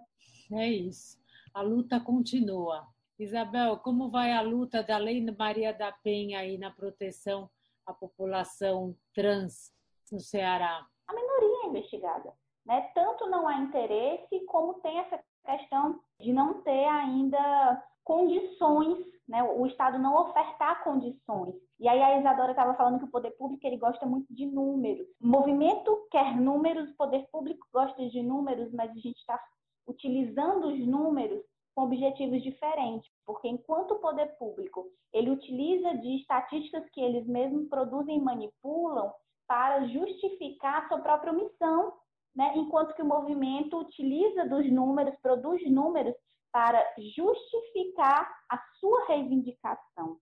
[0.52, 1.18] É isso.
[1.54, 2.86] A luta continua.
[3.18, 7.50] Isabel, como vai a luta da Lei Maria da Penha aí na proteção
[7.84, 9.72] à população trans
[10.12, 10.86] no Ceará?
[11.06, 12.32] A minoria é investigada.
[12.64, 12.80] Né?
[12.94, 19.42] Tanto não há interesse, como tem essa questão de não ter ainda condições, né?
[19.42, 21.54] o Estado não ofertar condições.
[21.80, 25.06] E aí a Isadora estava falando que o poder público ele gosta muito de números.
[25.20, 29.40] O movimento quer números, o poder público gosta de números, mas a gente está
[29.86, 31.40] utilizando os números
[31.74, 37.68] com objetivos diferentes, porque enquanto o poder público ele utiliza de estatísticas que eles mesmos
[37.68, 39.12] produzem e manipulam
[39.46, 41.94] para justificar sua própria omissão,
[42.34, 42.52] né?
[42.56, 46.14] enquanto que o movimento utiliza dos números, produz números
[46.52, 46.84] para
[47.16, 50.18] justificar a sua reivindicação.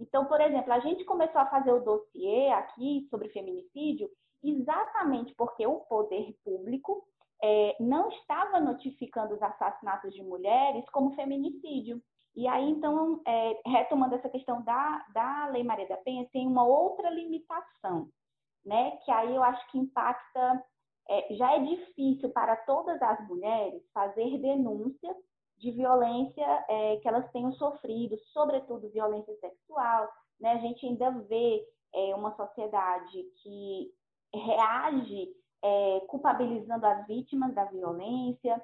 [0.00, 4.10] Então, por exemplo, a gente começou a fazer o dossiê aqui sobre feminicídio
[4.42, 7.04] exatamente porque o poder público
[7.42, 12.02] é, não estava notificando os assassinatos de mulheres como feminicídio.
[12.34, 16.64] E aí, então, é, retomando essa questão da, da Lei Maria da Penha, tem uma
[16.64, 18.08] outra limitação,
[18.64, 18.92] né?
[19.04, 20.64] Que aí eu acho que impacta.
[21.08, 25.16] É, já é difícil para todas as mulheres fazer denúncias
[25.60, 30.08] de violência é, que elas tenham sofrido, sobretudo violência sexual.
[30.40, 30.52] Né?
[30.52, 31.62] A gente ainda vê
[31.94, 33.92] é, uma sociedade que
[34.34, 35.28] reage
[35.62, 38.60] é, culpabilizando as vítimas da violência,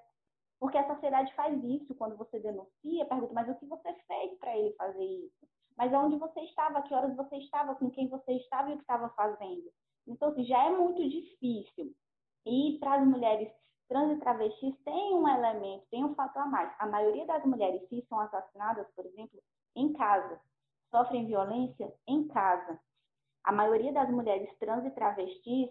[0.58, 4.56] porque a sociedade faz isso quando você denuncia, pergunta, mas o que você fez para
[4.56, 5.46] ele fazer isso?
[5.76, 8.82] Mas onde você estava, que horas você estava, com quem você estava e o que
[8.82, 9.70] estava fazendo?
[10.08, 11.92] Então, assim, já é muito difícil.
[12.46, 13.52] E para as mulheres
[13.88, 16.74] trans e travestis tem um elemento, tem um fator a mais.
[16.78, 19.40] A maioria das mulheres cis são assassinadas, por exemplo,
[19.74, 20.40] em casa.
[20.90, 22.78] Sofrem violência em casa.
[23.44, 25.70] A maioria das mulheres trans e travestis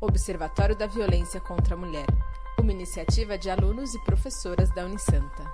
[0.00, 2.06] Observatório da Violência contra a Mulher.
[2.60, 5.44] Uma iniciativa de alunos e professoras da Unisanta.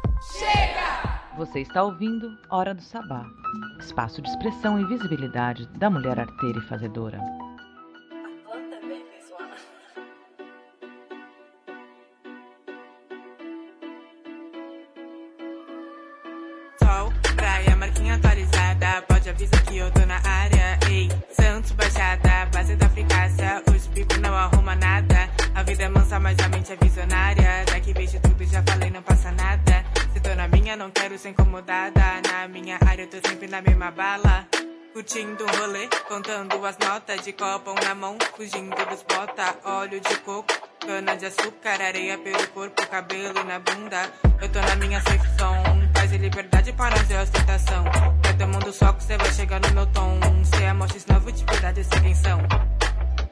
[1.36, 3.26] Você está ouvindo Hora do Sabá,
[3.78, 7.18] espaço de expressão e visibilidade da mulher arteira e fazedora.
[19.34, 20.78] Avisar que eu tô na área.
[20.88, 23.62] Ei, Santos, Baixada, base da Fricácia.
[23.74, 25.28] Os bico não arruma nada.
[25.54, 27.64] A vida é mansa, mas a mente é visionária.
[27.66, 29.84] Daqui vejo tudo, já falei, não passa nada.
[30.12, 32.00] Se tô na minha, não quero ser incomodada.
[32.30, 34.46] Na minha área, eu tô sempre na mesma bala.
[34.92, 40.16] Curtindo o rolê, contando as notas de copão na mão, fugindo dos bota, óleo de
[40.18, 40.54] coco,
[40.86, 44.08] cana de açúcar, areia pelo corpo, cabelo na bunda.
[44.40, 45.20] Eu tô na minha paz
[46.14, 47.84] e liberdade para ter ostentação.
[48.22, 50.18] Vai tomando soco, cê vai chegar no meu tom.
[50.44, 52.38] Cê é morte, novo de verdade, sei quem são.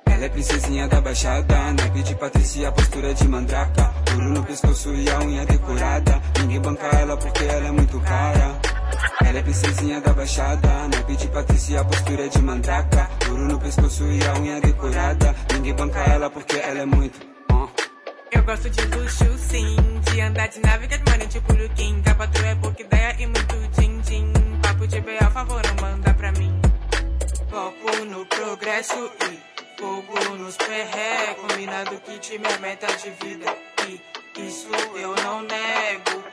[0.07, 3.93] Ela é princesinha da baixada, naipe de Patrícia, postura de mandraca.
[4.13, 6.21] Ouro no pescoço e a unha decorada.
[6.41, 8.61] Ninguém banca ela porque ela é muito cara.
[9.25, 13.09] Ela é princesinha da baixada, naipe de Patrícia, postura de mandraca.
[13.29, 15.35] Ouro no pescoço e a unha decorada.
[15.55, 17.32] Ninguém banca ela porque ela é muito.
[18.33, 19.77] Eu gosto de luxo, sim.
[20.11, 22.01] De andar de nave que é tipo Luquim.
[22.03, 24.33] Capa tu é pouca ideia e muito din-din.
[24.63, 25.31] Papo de B.A.
[25.31, 26.59] favor, não manda pra mim.
[27.51, 31.35] Foco no progresso e fogo nos perré.
[31.41, 33.55] Combinado que time é meta de vida.
[33.87, 34.01] E
[34.49, 36.25] isso eu não nego.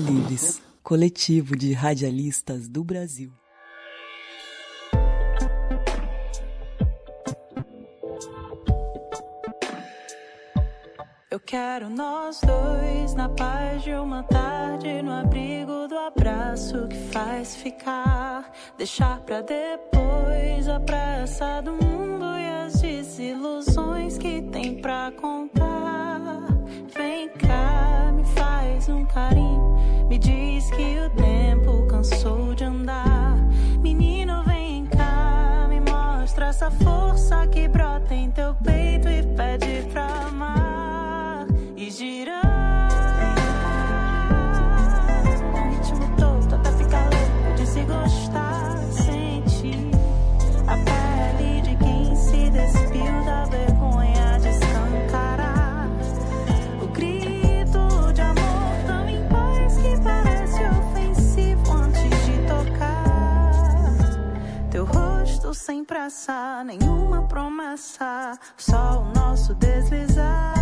[0.00, 3.30] Radialivres, coletivo de radialistas do Brasil.
[11.30, 17.56] Eu quero nós dois na paz de uma tarde, no abrigo do abraço que faz
[17.56, 18.50] ficar.
[18.78, 26.48] Deixar pra depois a pressa do mundo e as desilusões que tem pra contar.
[26.94, 27.99] Vem cá,
[28.80, 29.76] faz um carinho,
[30.08, 33.36] me diz que o tempo cansou de andar.
[33.82, 40.06] Menino, vem cá, me mostra essa força que brota em teu peito e pede pra
[40.28, 41.46] amar
[41.76, 42.29] e girar.
[65.60, 70.59] Sem pressa, nenhuma promessa, só o nosso deslizar.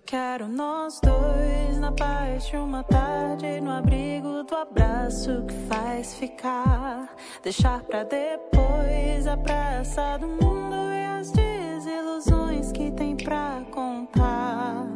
[0.00, 6.14] Eu quero nós dois na paz de uma tarde, no abrigo do abraço que faz
[6.14, 7.14] ficar.
[7.42, 14.86] Deixar pra depois a pressa do mundo e as desilusões que tem pra contar.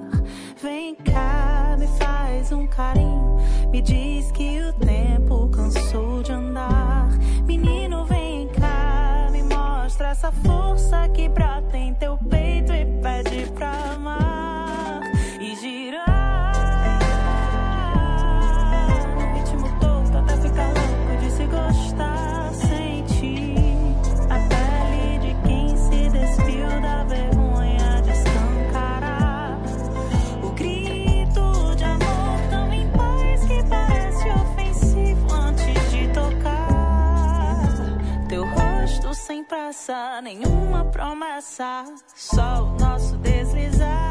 [0.62, 3.36] Vem cá, me faz um carinho,
[3.70, 7.10] me diz que o tempo cansou de andar.
[7.46, 13.70] Menino, vem cá, me mostra essa força que brota em teu peito e pede pra
[13.94, 14.43] amar.
[39.54, 41.84] Pressa, nenhuma promessa,
[42.16, 44.03] só o nosso deslizar.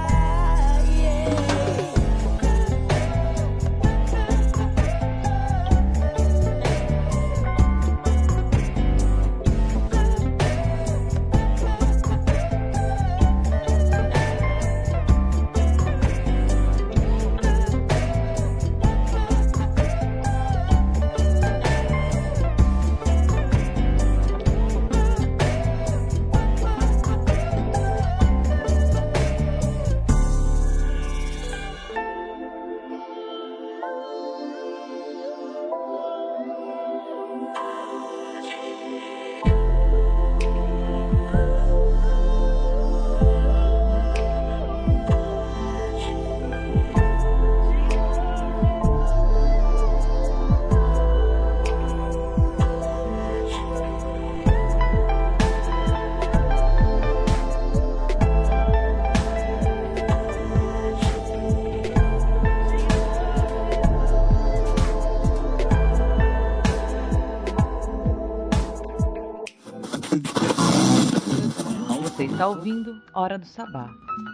[72.44, 73.90] Está ouvindo Hora do Sabá,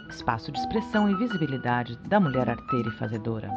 [0.09, 3.47] espaço de expressão e visibilidade da mulher arteira e fazedora.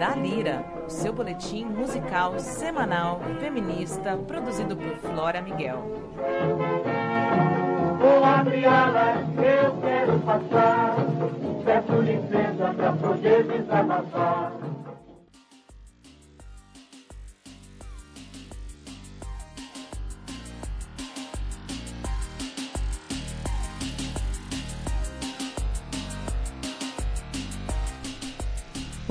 [0.00, 5.82] Da Lira, o seu boletim musical semanal feminista produzido por Flora Miguel.
[8.00, 10.96] Vou abrir alas, eu quero passar.
[11.62, 14.61] Peço licença pra poder desabafar.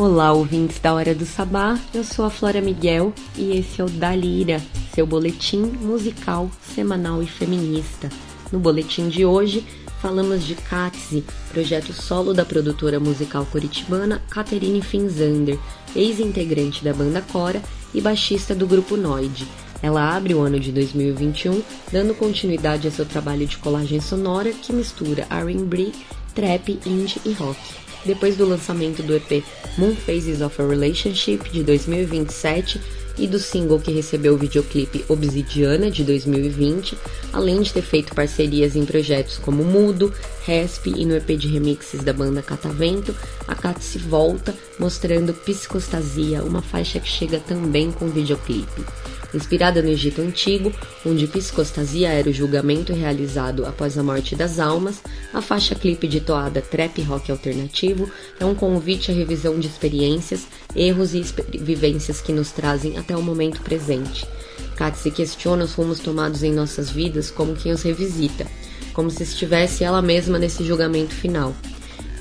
[0.03, 1.77] Olá, ouvintes da Hora do Sabá.
[1.93, 4.59] Eu sou a Flora Miguel e esse é o Dalira,
[4.95, 8.09] seu boletim musical semanal e feminista.
[8.51, 9.63] No boletim de hoje,
[10.01, 15.59] falamos de Katzi, projeto solo da produtora musical curitibana Caterine Finzander,
[15.95, 17.61] ex-integrante da banda Cora
[17.93, 19.47] e baixista do grupo Noid.
[19.83, 21.61] Ela abre o ano de 2021
[21.91, 25.91] dando continuidade a seu trabalho de colagem sonora que mistura R&B,
[26.33, 27.90] trap, indie e rock.
[28.05, 29.43] Depois do lançamento do EP
[29.77, 32.81] Moon Phases of a Relationship de 2027
[33.17, 36.97] e do single que recebeu o videoclipe Obsidiana de 2020,
[37.31, 40.13] além de ter feito parcerias em projetos como Mudo,
[40.43, 43.15] Resp e no EP de remixes da banda Catavento,
[43.47, 48.83] a Kat se volta mostrando Psicostasia, uma faixa que chega também com videoclipe.
[49.33, 50.73] Inspirada no Egito Antigo,
[51.05, 55.01] onde psicostasia era o julgamento realizado após a morte das almas,
[55.33, 60.47] a faixa clipe de toada trap rock alternativo é um convite à revisão de experiências,
[60.75, 61.23] erros e
[61.57, 64.27] vivências que nos trazem até o momento presente.
[64.75, 68.45] Kat se questiona os rumos tomados em nossas vidas como quem os revisita,
[68.93, 71.55] como se estivesse ela mesma nesse julgamento final.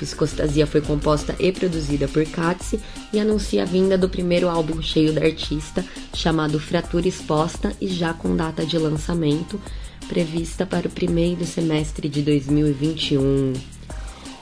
[0.00, 2.80] Psicostasia foi composta e produzida por Katsi
[3.12, 8.14] e anuncia a vinda do primeiro álbum cheio da artista, chamado Fratura Exposta e já
[8.14, 9.60] com data de lançamento,
[10.08, 13.52] prevista para o primeiro semestre de 2021.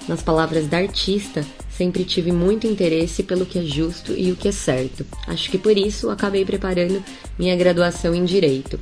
[0.07, 1.45] Nas palavras da artista,
[1.79, 5.07] sempre tive muito interesse pelo que é justo e o que é certo.
[5.29, 7.01] Acho que por isso acabei preparando
[7.39, 8.81] minha graduação em Direito.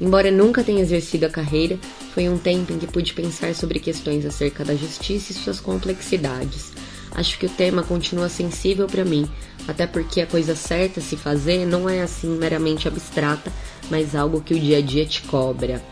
[0.00, 1.78] Embora nunca tenha exercido a carreira,
[2.14, 6.72] foi um tempo em que pude pensar sobre questões acerca da justiça e suas complexidades.
[7.14, 9.28] Acho que o tema continua sensível para mim,
[9.66, 13.52] até porque a coisa certa a se fazer não é assim meramente abstrata,
[13.90, 15.82] mas algo que o dia a dia te cobra.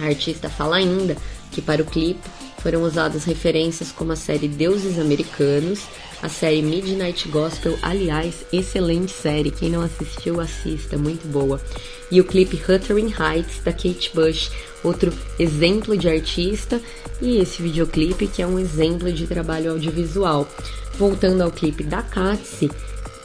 [0.00, 1.16] A artista fala ainda
[1.52, 2.28] que para o clipe
[2.64, 5.82] foram usadas referências como a série Deuses Americanos,
[6.22, 11.60] a série Midnight Gospel, aliás, excelente série, quem não assistiu, assista, muito boa,
[12.10, 14.50] e o clipe Wuthering Heights, da Kate Bush,
[14.82, 16.80] outro exemplo de artista,
[17.20, 20.48] e esse videoclipe que é um exemplo de trabalho audiovisual.
[20.98, 22.70] Voltando ao clipe da Katsi,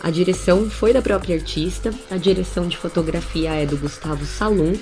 [0.02, 4.74] a direção foi da própria artista, a direção de fotografia é do Gustavo Salum,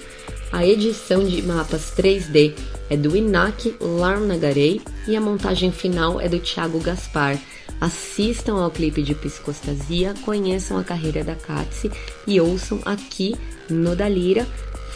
[0.52, 2.54] a edição de mapas 3D
[2.90, 7.38] é do Inak Larnagarey e a montagem final é do Thiago Gaspar.
[7.80, 11.92] Assistam ao clipe de Psicostasia, conheçam a carreira da Katsi
[12.26, 13.36] e ouçam aqui
[13.70, 14.48] no Dalira,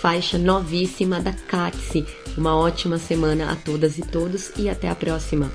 [0.01, 2.05] faixa novíssima da Katsi.
[2.37, 5.51] Uma ótima semana a todas e todos e até a próxima.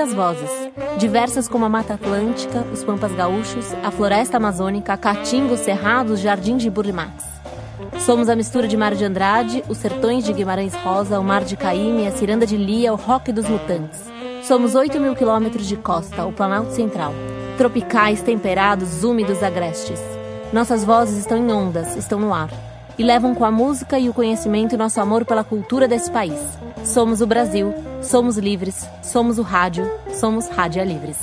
[0.00, 0.50] Muitas vozes,
[0.96, 6.20] diversas como a Mata Atlântica, os Pampas Gaúchos, a Floresta Amazônica, Caatinga, os Cerrados, os
[6.20, 7.22] Jardins de Burrimax.
[7.98, 11.54] Somos a mistura de Mar de Andrade, os Sertões de Guimarães Rosa, o Mar de
[11.54, 14.00] Caíme, a Ciranda de Lia, o Rock dos Mutantes.
[14.42, 17.12] Somos 8 mil quilômetros de costa, o Planalto Central.
[17.58, 20.00] Tropicais, temperados, úmidos, agrestes.
[20.50, 22.48] Nossas vozes estão em ondas, estão no ar.
[22.98, 26.40] E levam com a música e o conhecimento nosso amor pela cultura desse país.
[26.84, 31.16] Somos o Brasil, somos livres, somos o rádio, somos Rádia Livres.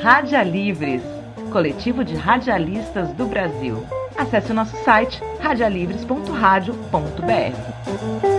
[0.00, 1.02] Rádia Livres,
[1.52, 3.84] coletivo de radialistas do Brasil.
[4.16, 8.30] Acesse o nosso site radialivres.radio.br.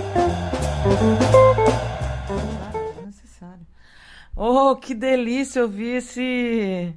[4.35, 6.93] Oh, que delícia ouvir esse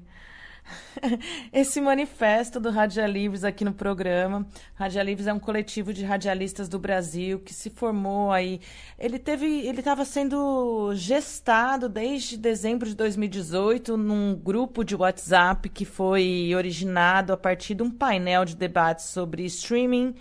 [1.53, 4.47] esse manifesto do Radialivres aqui no programa.
[4.75, 8.61] Radialivres é um coletivo de radialistas do Brasil que se formou aí.
[8.99, 15.85] Ele teve, ele estava sendo gestado desde dezembro de 2018 num grupo de WhatsApp que
[15.85, 20.15] foi originado a partir de um painel de debates sobre streaming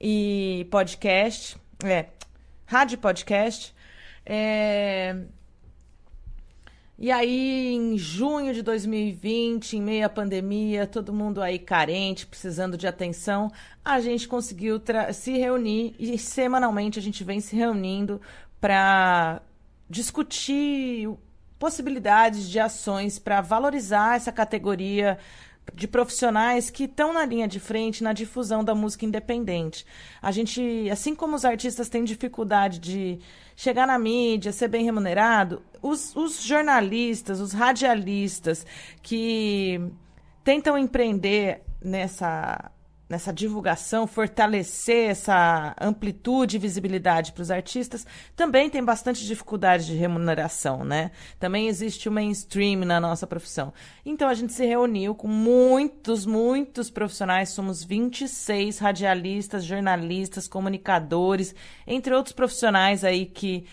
[0.00, 2.06] e podcast, é,
[2.66, 3.74] rádio podcast.
[4.24, 5.16] É,
[7.02, 12.78] e aí, em junho de 2020, em meio à pandemia, todo mundo aí carente, precisando
[12.78, 13.50] de atenção,
[13.84, 14.80] a gente conseguiu
[15.12, 18.20] se reunir e semanalmente a gente vem se reunindo
[18.60, 19.42] para
[19.90, 21.10] discutir
[21.58, 25.18] possibilidades de ações para valorizar essa categoria
[25.72, 29.86] de profissionais que estão na linha de frente na difusão da música independente.
[30.20, 33.18] A gente, assim como os artistas têm dificuldade de
[33.56, 38.66] chegar na mídia, ser bem remunerado, os, os jornalistas, os radialistas
[39.02, 39.80] que
[40.44, 42.70] tentam empreender nessa
[43.12, 49.94] nessa divulgação, fortalecer essa amplitude e visibilidade para os artistas, também tem bastante dificuldade de
[49.94, 51.10] remuneração, né?
[51.38, 53.70] Também existe o mainstream na nossa profissão.
[54.04, 61.54] Então a gente se reuniu com muitos, muitos profissionais, somos 26 radialistas, jornalistas, comunicadores,
[61.86, 63.66] entre outros profissionais aí que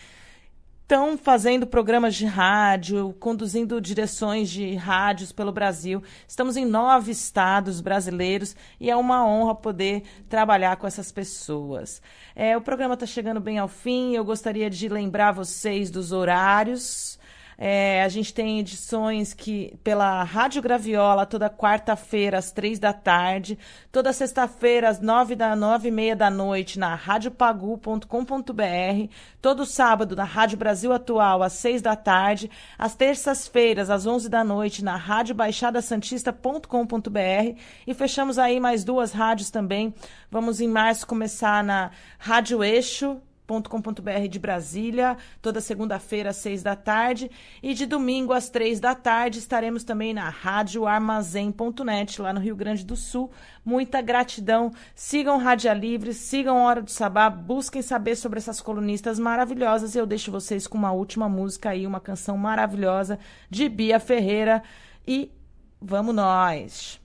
[0.90, 6.02] estão fazendo programas de rádio, conduzindo direções de rádios pelo Brasil.
[6.26, 12.02] Estamos em nove estados brasileiros e é uma honra poder trabalhar com essas pessoas.
[12.34, 14.16] É, o programa está chegando bem ao fim.
[14.16, 17.19] Eu gostaria de lembrar vocês dos horários.
[17.62, 23.58] É, a gente tem edições que pela Rádio Graviola toda quarta-feira às três da tarde,
[23.92, 29.12] toda sexta-feira às nove da nove e meia da noite na radiopagu.com.br,
[29.42, 34.42] todo sábado na Rádio Brasil Atual às seis da tarde, às terças-feiras às onze da
[34.42, 39.92] noite na Rádio Baixada Santista.com.br e fechamos aí mais duas rádios também.
[40.30, 43.20] Vamos em março começar na Rádio Eixo
[43.50, 47.28] www.radioarmazém.com.br de Brasília, toda segunda-feira às seis da tarde.
[47.62, 52.84] E de domingo às três da tarde estaremos também na radioarmazém.net, lá no Rio Grande
[52.84, 53.30] do Sul.
[53.64, 54.70] Muita gratidão.
[54.94, 59.94] Sigam Rádia Livre, sigam Hora do Sabá, busquem saber sobre essas colunistas maravilhosas.
[59.94, 63.18] E eu deixo vocês com uma última música aí, uma canção maravilhosa
[63.50, 64.62] de Bia Ferreira.
[65.06, 65.30] E
[65.80, 66.99] vamos nós!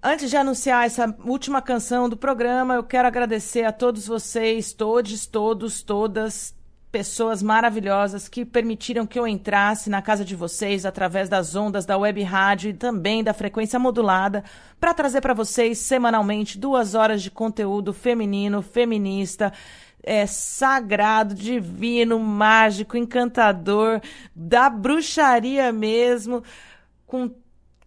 [0.00, 5.26] Antes de anunciar essa última canção do programa, eu quero agradecer a todos vocês, todos,
[5.26, 6.54] todos, todas,
[6.92, 11.98] pessoas maravilhosas que permitiram que eu entrasse na casa de vocês através das ondas da
[11.98, 14.44] web rádio e também da frequência modulada
[14.78, 19.52] para trazer para vocês semanalmente duas horas de conteúdo feminino, feminista,
[20.00, 24.00] é, sagrado, divino, mágico, encantador,
[24.32, 26.44] da bruxaria mesmo,
[27.04, 27.28] com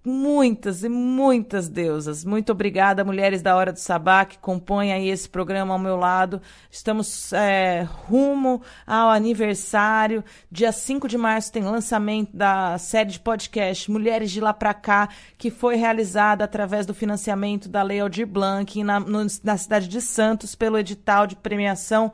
[0.03, 2.25] muitas e muitas deusas.
[2.25, 6.41] Muito obrigada, mulheres da Hora do Sabá, que compõem aí esse programa ao meu lado.
[6.69, 10.23] Estamos é, rumo ao aniversário.
[10.51, 15.09] Dia 5 de março tem lançamento da série de podcast Mulheres de Lá Pra Cá,
[15.37, 20.01] que foi realizada através do financiamento da Lei Aldir Blanc na, no, na cidade de
[20.01, 22.11] Santos, pelo edital de premiação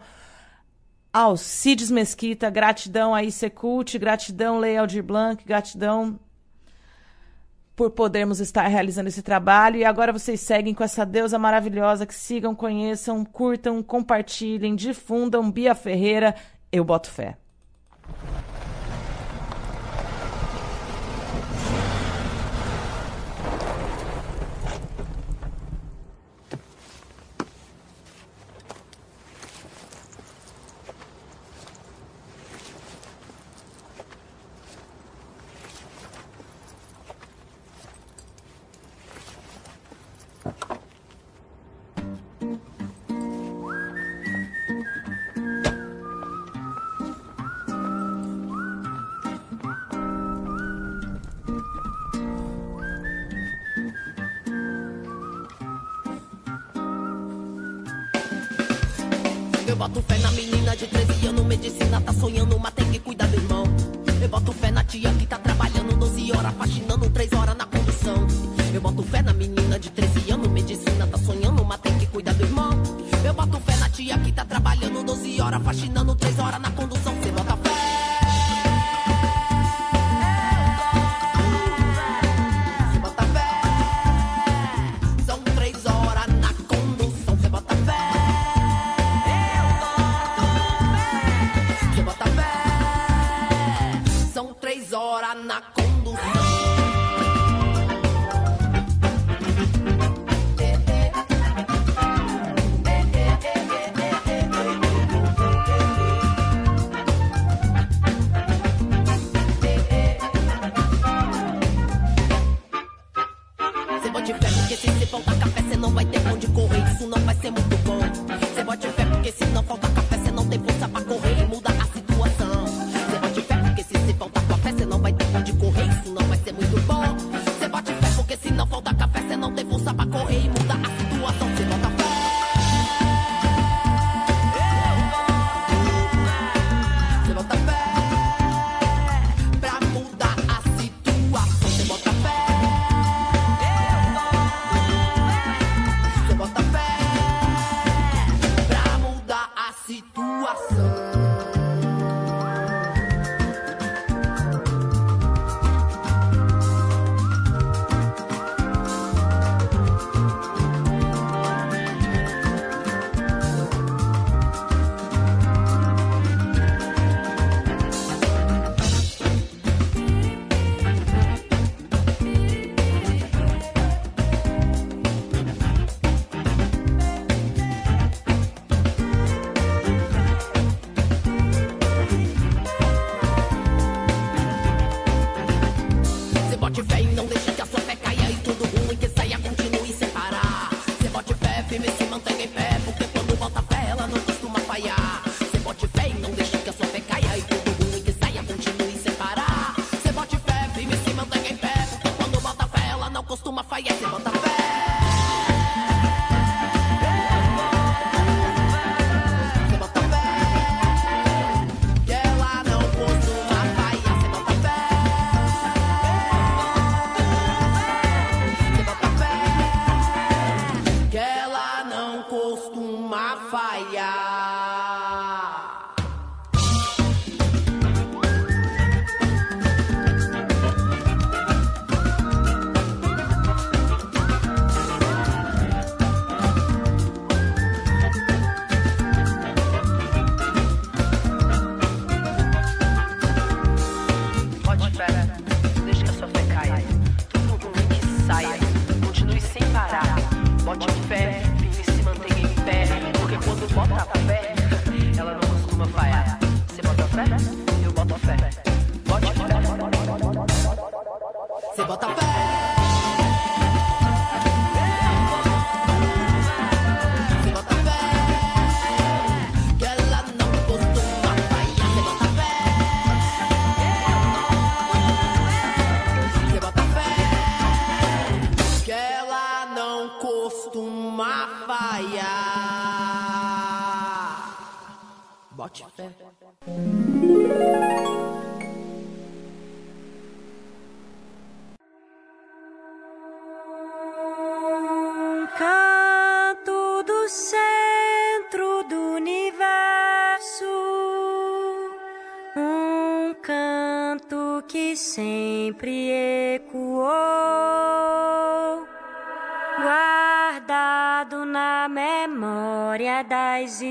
[1.13, 6.19] Alcides Mesquita, gratidão aí Secult, gratidão Lei Aldir Blanc, gratidão
[7.77, 9.77] por podermos estar realizando esse trabalho.
[9.77, 12.07] E agora vocês seguem com essa deusa maravilhosa.
[12.07, 15.51] Que sigam, conheçam, curtam, compartilhem, difundam.
[15.51, 16.35] Bia Ferreira,
[16.71, 17.37] eu boto fé.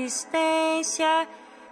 [0.07, 1.27] existência,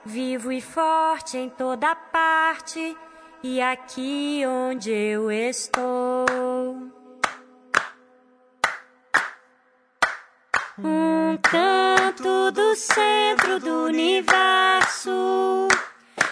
[0.05, 2.95] vivo e forte em toda parte
[3.41, 6.25] e aqui onde eu estou.
[10.77, 15.67] Um canto do centro do universo,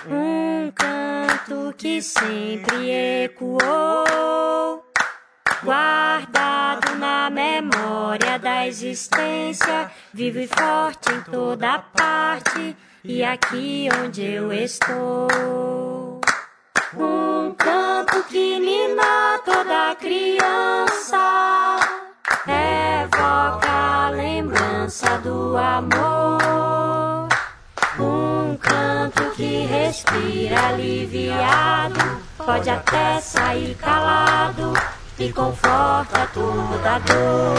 [0.05, 4.82] um canto que sempre ecoou
[5.63, 14.51] guardado na memória da existência, vivo e forte em toda parte e aqui onde eu
[14.51, 16.19] estou.
[16.95, 21.79] Um canto que mina toda criança,
[22.45, 27.29] evoca a lembrança do amor.
[27.99, 34.73] Um canto que respira aliviado, pode até sair calado
[35.19, 37.55] e conforta toda dor.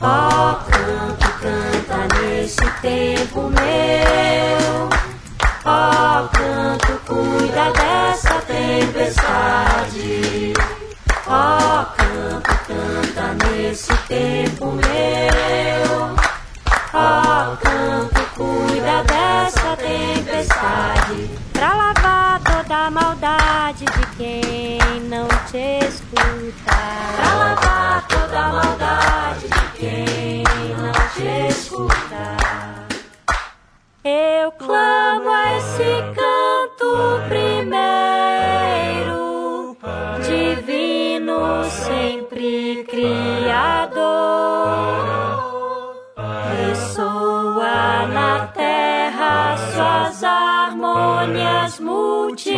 [0.00, 4.88] Ó, oh, canto, canta nesse tempo meu.
[5.64, 10.12] Ó, oh, canto, cuida dessa tempestade.
[11.26, 16.16] Ó, oh, canto, canta nesse tempo meu.
[16.94, 21.30] Ó, canto, cuida dessa tempestade.
[21.52, 26.78] Pra lavar toda a maldade de quem não te escuta.
[27.16, 30.44] Pra lavar toda a maldade de quem
[30.76, 32.24] não te escuta.
[34.04, 36.90] Eu clamo a esse canto
[37.28, 39.16] primeiro,
[40.22, 43.98] divino sempre criador.
[46.56, 52.48] Ressoa na terra suas harmônias multicolor,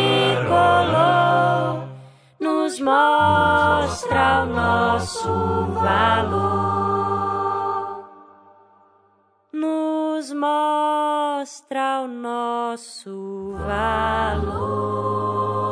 [2.71, 5.27] nos mostra o nosso
[5.73, 6.71] valor.
[9.51, 15.70] Nos mostra o nosso valor.